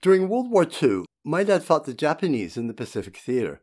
During 0.02 0.30
World 0.30 0.50
War 0.50 0.66
II, 0.66 1.06
my 1.24 1.44
dad 1.44 1.64
fought 1.64 1.86
the 1.86 1.94
Japanese 1.94 2.56
in 2.56 2.68
the 2.68 2.74
Pacific 2.74 3.18
Theater. 3.18 3.62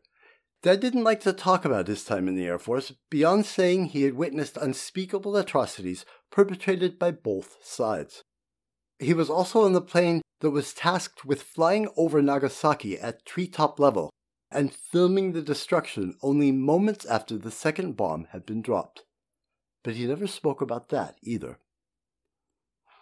Dad 0.63 0.79
didn't 0.79 1.03
like 1.03 1.19
to 1.21 1.33
talk 1.33 1.65
about 1.65 1.87
his 1.87 2.03
time 2.03 2.27
in 2.27 2.35
the 2.35 2.45
Air 2.45 2.57
Force 2.57 2.91
beyond 3.09 3.45
saying 3.45 3.85
he 3.85 4.03
had 4.03 4.15
witnessed 4.15 4.57
unspeakable 4.57 5.37
atrocities 5.37 6.03
perpetrated 6.31 6.97
by 6.97 7.11
both 7.11 7.57
sides. 7.63 8.23
He 8.99 9.13
was 9.13 9.29
also 9.29 9.63
on 9.63 9.73
the 9.73 9.81
plane 9.81 10.21
that 10.41 10.49
was 10.49 10.73
tasked 10.73 11.23
with 11.25 11.43
flying 11.43 11.87
over 11.95 12.21
Nagasaki 12.21 12.97
at 12.97 13.25
treetop 13.25 13.79
level 13.79 14.09
and 14.49 14.73
filming 14.73 15.33
the 15.33 15.41
destruction 15.41 16.15
only 16.23 16.51
moments 16.51 17.05
after 17.05 17.37
the 17.37 17.51
second 17.51 17.95
bomb 17.95 18.27
had 18.31 18.45
been 18.45 18.61
dropped. 18.61 19.03
But 19.83 19.95
he 19.95 20.07
never 20.07 20.27
spoke 20.27 20.61
about 20.61 20.89
that 20.89 21.17
either. 21.21 21.59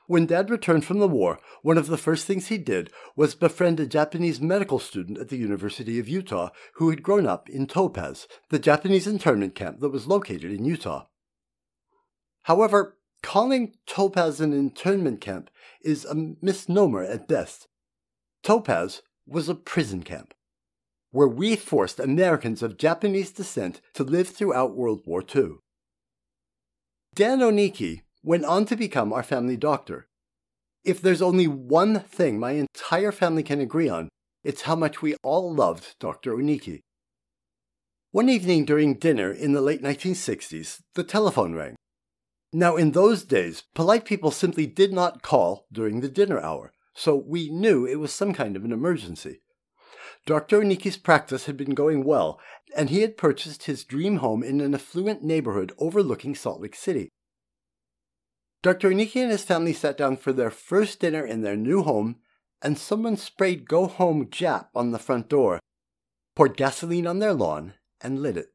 When 0.07 0.27
Dad 0.27 0.51
returned 0.51 0.85
from 0.85 0.99
the 0.99 1.07
war, 1.07 1.39
one 1.63 1.77
of 1.77 1.87
the 1.87 1.97
first 1.97 2.27
things 2.27 2.47
he 2.47 2.59
did 2.59 2.91
was 3.15 3.33
befriend 3.33 3.79
a 3.79 3.87
Japanese 3.87 4.39
medical 4.39 4.77
student 4.77 5.17
at 5.17 5.29
the 5.29 5.37
University 5.37 5.97
of 5.97 6.07
Utah 6.07 6.49
who 6.75 6.91
had 6.91 7.01
grown 7.01 7.25
up 7.25 7.49
in 7.49 7.65
Topaz, 7.65 8.27
the 8.49 8.59
Japanese 8.59 9.07
internment 9.07 9.55
camp 9.55 9.79
that 9.79 9.89
was 9.89 10.05
located 10.05 10.51
in 10.51 10.63
Utah. 10.63 11.07
However, 12.43 12.99
calling 13.23 13.73
Topaz 13.87 14.39
an 14.39 14.53
internment 14.53 15.21
camp 15.21 15.49
is 15.81 16.05
a 16.05 16.35
misnomer 16.39 17.03
at 17.03 17.27
best. 17.27 17.67
Topaz 18.43 19.01
was 19.25 19.49
a 19.49 19.55
prison 19.55 20.03
camp, 20.03 20.35
where 21.09 21.27
we 21.27 21.55
forced 21.55 21.99
Americans 21.99 22.61
of 22.61 22.77
Japanese 22.77 23.31
descent 23.31 23.81
to 23.95 24.03
live 24.03 24.29
throughout 24.29 24.75
World 24.75 25.01
War 25.07 25.23
II. 25.35 25.55
Dan 27.15 27.39
Oniki 27.39 28.01
went 28.25 28.43
on 28.43 28.65
to 28.65 28.75
become 28.75 29.13
our 29.13 29.23
family 29.23 29.55
doctor. 29.55 30.07
If 30.83 31.01
there's 31.01 31.21
only 31.21 31.47
one 31.47 31.99
thing 31.99 32.39
my 32.39 32.51
entire 32.51 33.11
family 33.11 33.43
can 33.43 33.61
agree 33.61 33.87
on, 33.87 34.09
it's 34.43 34.63
how 34.63 34.75
much 34.75 35.01
we 35.01 35.15
all 35.23 35.53
loved 35.53 35.95
Dr. 35.99 36.33
Oniki. 36.33 36.81
One 38.11 38.27
evening 38.29 38.65
during 38.65 38.95
dinner 38.95 39.31
in 39.31 39.53
the 39.53 39.61
late 39.61 39.83
1960s, 39.83 40.79
the 40.95 41.03
telephone 41.03 41.53
rang. 41.53 41.75
Now, 42.51 42.77
in 42.77 42.91
those 42.91 43.23
days, 43.23 43.63
polite 43.73 44.05
people 44.05 44.31
simply 44.31 44.65
did 44.65 44.93
not 44.93 45.21
call 45.21 45.65
during 45.71 45.99
the 45.99 46.09
dinner 46.09 46.39
hour, 46.39 46.71
so 46.93 47.15
we 47.15 47.49
knew 47.49 47.85
it 47.85 47.99
was 47.99 48.13
some 48.13 48.33
kind 48.33 48.55
of 48.55 48.63
an 48.63 48.71
emergency. 48.71 49.41
Dr. 50.25 50.61
Oniki's 50.61 50.97
practice 50.97 51.45
had 51.45 51.57
been 51.57 51.75
going 51.75 52.03
well, 52.03 52.39
and 52.75 52.89
he 52.89 53.01
had 53.01 53.17
purchased 53.17 53.63
his 53.63 53.83
dream 53.83 54.17
home 54.17 54.41
in 54.41 54.61
an 54.61 54.73
affluent 54.73 55.21
neighborhood 55.21 55.73
overlooking 55.77 56.33
Salt 56.33 56.61
Lake 56.61 56.75
City. 56.75 57.09
Dr. 58.65 58.89
Oniki 58.89 59.21
and 59.21 59.29
his 59.29 59.43
family 59.43 59.73
sat 59.73 59.95
down 59.95 60.17
for 60.17 60.33
their 60.33 60.49
first 60.49 60.99
dinner 60.99 61.23
in 61.23 61.43
their 61.43 61.55
new 61.55 61.83
home, 61.83 62.15
and 62.63 62.79
someone 62.79 63.15
sprayed 63.15 63.67
Go 63.67 63.85
Home 63.85 64.25
Jap 64.25 64.69
on 64.73 64.89
the 64.89 64.97
front 64.97 65.29
door, 65.29 65.59
poured 66.35 66.57
gasoline 66.57 67.05
on 67.05 67.19
their 67.19 67.31
lawn, 67.31 67.75
and 68.01 68.23
lit 68.23 68.37
it. 68.37 68.47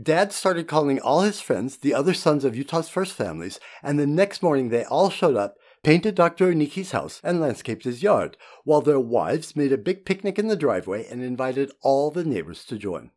Dad 0.00 0.32
started 0.32 0.68
calling 0.68 1.00
all 1.00 1.22
his 1.22 1.40
friends, 1.40 1.78
the 1.78 1.92
other 1.92 2.14
sons 2.14 2.44
of 2.44 2.54
Utah's 2.54 2.88
first 2.88 3.14
families, 3.14 3.58
and 3.82 3.98
the 3.98 4.06
next 4.06 4.44
morning 4.44 4.68
they 4.68 4.84
all 4.84 5.10
showed 5.10 5.34
up, 5.34 5.56
painted 5.82 6.14
Dr. 6.14 6.52
Oniki's 6.52 6.92
house, 6.92 7.20
and 7.24 7.40
landscaped 7.40 7.82
his 7.82 8.00
yard, 8.00 8.36
while 8.62 8.80
their 8.80 9.00
wives 9.00 9.56
made 9.56 9.72
a 9.72 9.76
big 9.76 10.04
picnic 10.04 10.38
in 10.38 10.46
the 10.46 10.54
driveway 10.54 11.04
and 11.08 11.20
invited 11.20 11.72
all 11.82 12.12
the 12.12 12.22
neighbors 12.22 12.64
to 12.66 12.78
join. 12.78 13.10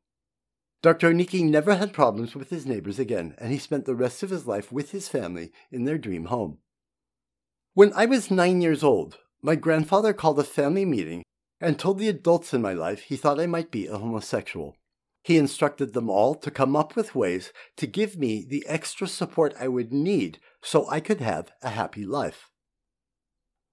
Dr. 0.88 1.12
Oniki 1.12 1.44
never 1.44 1.76
had 1.76 1.92
problems 1.92 2.34
with 2.34 2.50
his 2.50 2.66
neighbors 2.66 2.98
again, 2.98 3.36
and 3.40 3.52
he 3.52 3.58
spent 3.58 3.84
the 3.84 3.94
rest 3.94 4.24
of 4.24 4.30
his 4.30 4.48
life 4.48 4.72
with 4.72 4.92
his 4.92 5.10
family 5.10 5.52
in 5.70 5.84
their 5.84 5.98
dream 5.98 6.28
home. 6.28 6.60
When 7.74 7.92
I 7.92 8.06
was 8.06 8.32
nine 8.32 8.62
years 8.62 8.86
old, 8.86 9.18
my 9.42 9.56
grandfather 9.56 10.14
called 10.14 10.40
a 10.40 10.46
family 10.46 10.86
meeting 10.86 11.24
and 11.60 11.78
told 11.78 12.00
the 12.00 12.08
adults 12.08 12.54
in 12.54 12.62
my 12.62 12.72
life 12.72 13.02
he 13.02 13.18
thought 13.18 13.38
I 13.38 13.48
might 13.48 13.70
be 13.70 13.86
a 13.86 13.98
homosexual. 13.98 14.78
He 15.26 15.38
instructed 15.38 15.92
them 15.92 16.10
all 16.10 16.36
to 16.36 16.50
come 16.50 16.74
up 16.74 16.96
with 16.96 17.14
ways 17.14 17.52
to 17.76 17.86
give 17.86 18.16
me 18.16 18.46
the 18.48 18.66
extra 18.66 19.10
support 19.10 19.54
I 19.60 19.68
would 19.68 19.92
need 19.92 20.40
so 20.62 20.90
I 20.90 21.02
could 21.02 21.20
have 21.20 21.52
a 21.62 21.72
happy 21.72 22.06
life. 22.06 22.50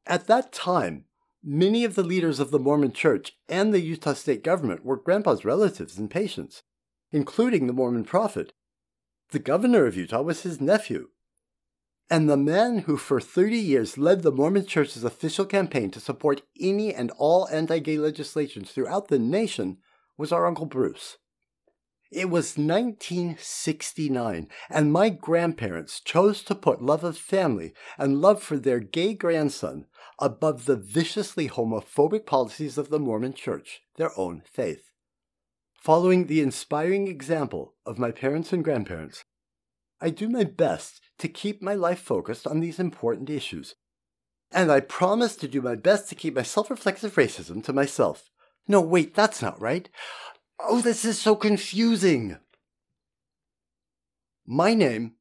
At 0.04 0.26
that 0.26 0.52
time, 0.52 1.04
many 1.44 1.84
of 1.84 1.94
the 1.94 2.02
leaders 2.02 2.40
of 2.40 2.50
the 2.50 2.58
Mormon 2.58 2.90
Church 2.90 3.36
and 3.48 3.72
the 3.72 3.80
Utah 3.80 4.14
state 4.14 4.42
government 4.42 4.84
were 4.84 4.96
Grandpa's 4.96 5.44
relatives 5.44 5.96
and 5.96 6.10
patients 6.10 6.64
including 7.14 7.68
the 7.68 7.72
Mormon 7.72 8.02
prophet. 8.02 8.52
The 9.30 9.38
governor 9.38 9.86
of 9.86 9.96
Utah 9.96 10.22
was 10.22 10.42
his 10.42 10.60
nephew. 10.60 11.10
And 12.10 12.28
the 12.28 12.36
man 12.36 12.78
who 12.78 12.96
for 12.96 13.20
30 13.20 13.56
years 13.56 13.96
led 13.96 14.22
the 14.22 14.32
Mormon 14.32 14.66
Church's 14.66 15.04
official 15.04 15.46
campaign 15.46 15.92
to 15.92 16.00
support 16.00 16.42
any 16.60 16.92
and 16.92 17.12
all 17.16 17.48
anti 17.52 17.78
gay 17.78 17.98
legislations 17.98 18.72
throughout 18.72 19.06
the 19.08 19.20
nation 19.20 19.78
was 20.18 20.32
our 20.32 20.44
Uncle 20.44 20.66
Bruce. 20.66 21.18
It 22.10 22.30
was 22.30 22.58
1969, 22.58 24.48
and 24.68 24.92
my 24.92 25.08
grandparents 25.08 26.00
chose 26.00 26.42
to 26.42 26.54
put 26.56 26.82
love 26.82 27.04
of 27.04 27.16
family 27.16 27.74
and 27.96 28.20
love 28.20 28.42
for 28.42 28.58
their 28.58 28.80
gay 28.80 29.14
grandson 29.14 29.86
above 30.18 30.64
the 30.64 30.76
viciously 30.76 31.48
homophobic 31.48 32.26
policies 32.26 32.76
of 32.76 32.90
the 32.90 32.98
Mormon 32.98 33.34
Church, 33.34 33.82
their 33.96 34.10
own 34.18 34.42
faith. 34.52 34.93
Following 35.84 36.28
the 36.28 36.40
inspiring 36.40 37.08
example 37.08 37.74
of 37.84 37.98
my 37.98 38.10
parents 38.10 38.54
and 38.54 38.64
grandparents, 38.64 39.24
I 40.00 40.08
do 40.08 40.30
my 40.30 40.42
best 40.42 41.02
to 41.18 41.28
keep 41.28 41.60
my 41.60 41.74
life 41.74 41.98
focused 41.98 42.46
on 42.46 42.60
these 42.60 42.78
important 42.78 43.28
issues. 43.28 43.74
And 44.50 44.72
I 44.72 44.80
promise 44.80 45.36
to 45.36 45.46
do 45.46 45.60
my 45.60 45.74
best 45.74 46.08
to 46.08 46.14
keep 46.14 46.36
my 46.36 46.42
self 46.42 46.70
reflexive 46.70 47.16
racism 47.16 47.62
to 47.64 47.74
myself. 47.74 48.30
No, 48.66 48.80
wait, 48.80 49.14
that's 49.14 49.42
not 49.42 49.60
right. 49.60 49.90
Oh, 50.58 50.80
this 50.80 51.04
is 51.04 51.20
so 51.20 51.36
confusing. 51.36 52.38
My 54.46 54.72
name 54.72 55.16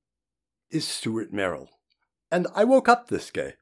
is 0.72 0.88
Stuart 0.88 1.34
Merrill, 1.34 1.72
and 2.32 2.48
I 2.56 2.64
woke 2.64 2.88
up 2.88 3.10
this 3.10 3.32
gay. 3.32 3.56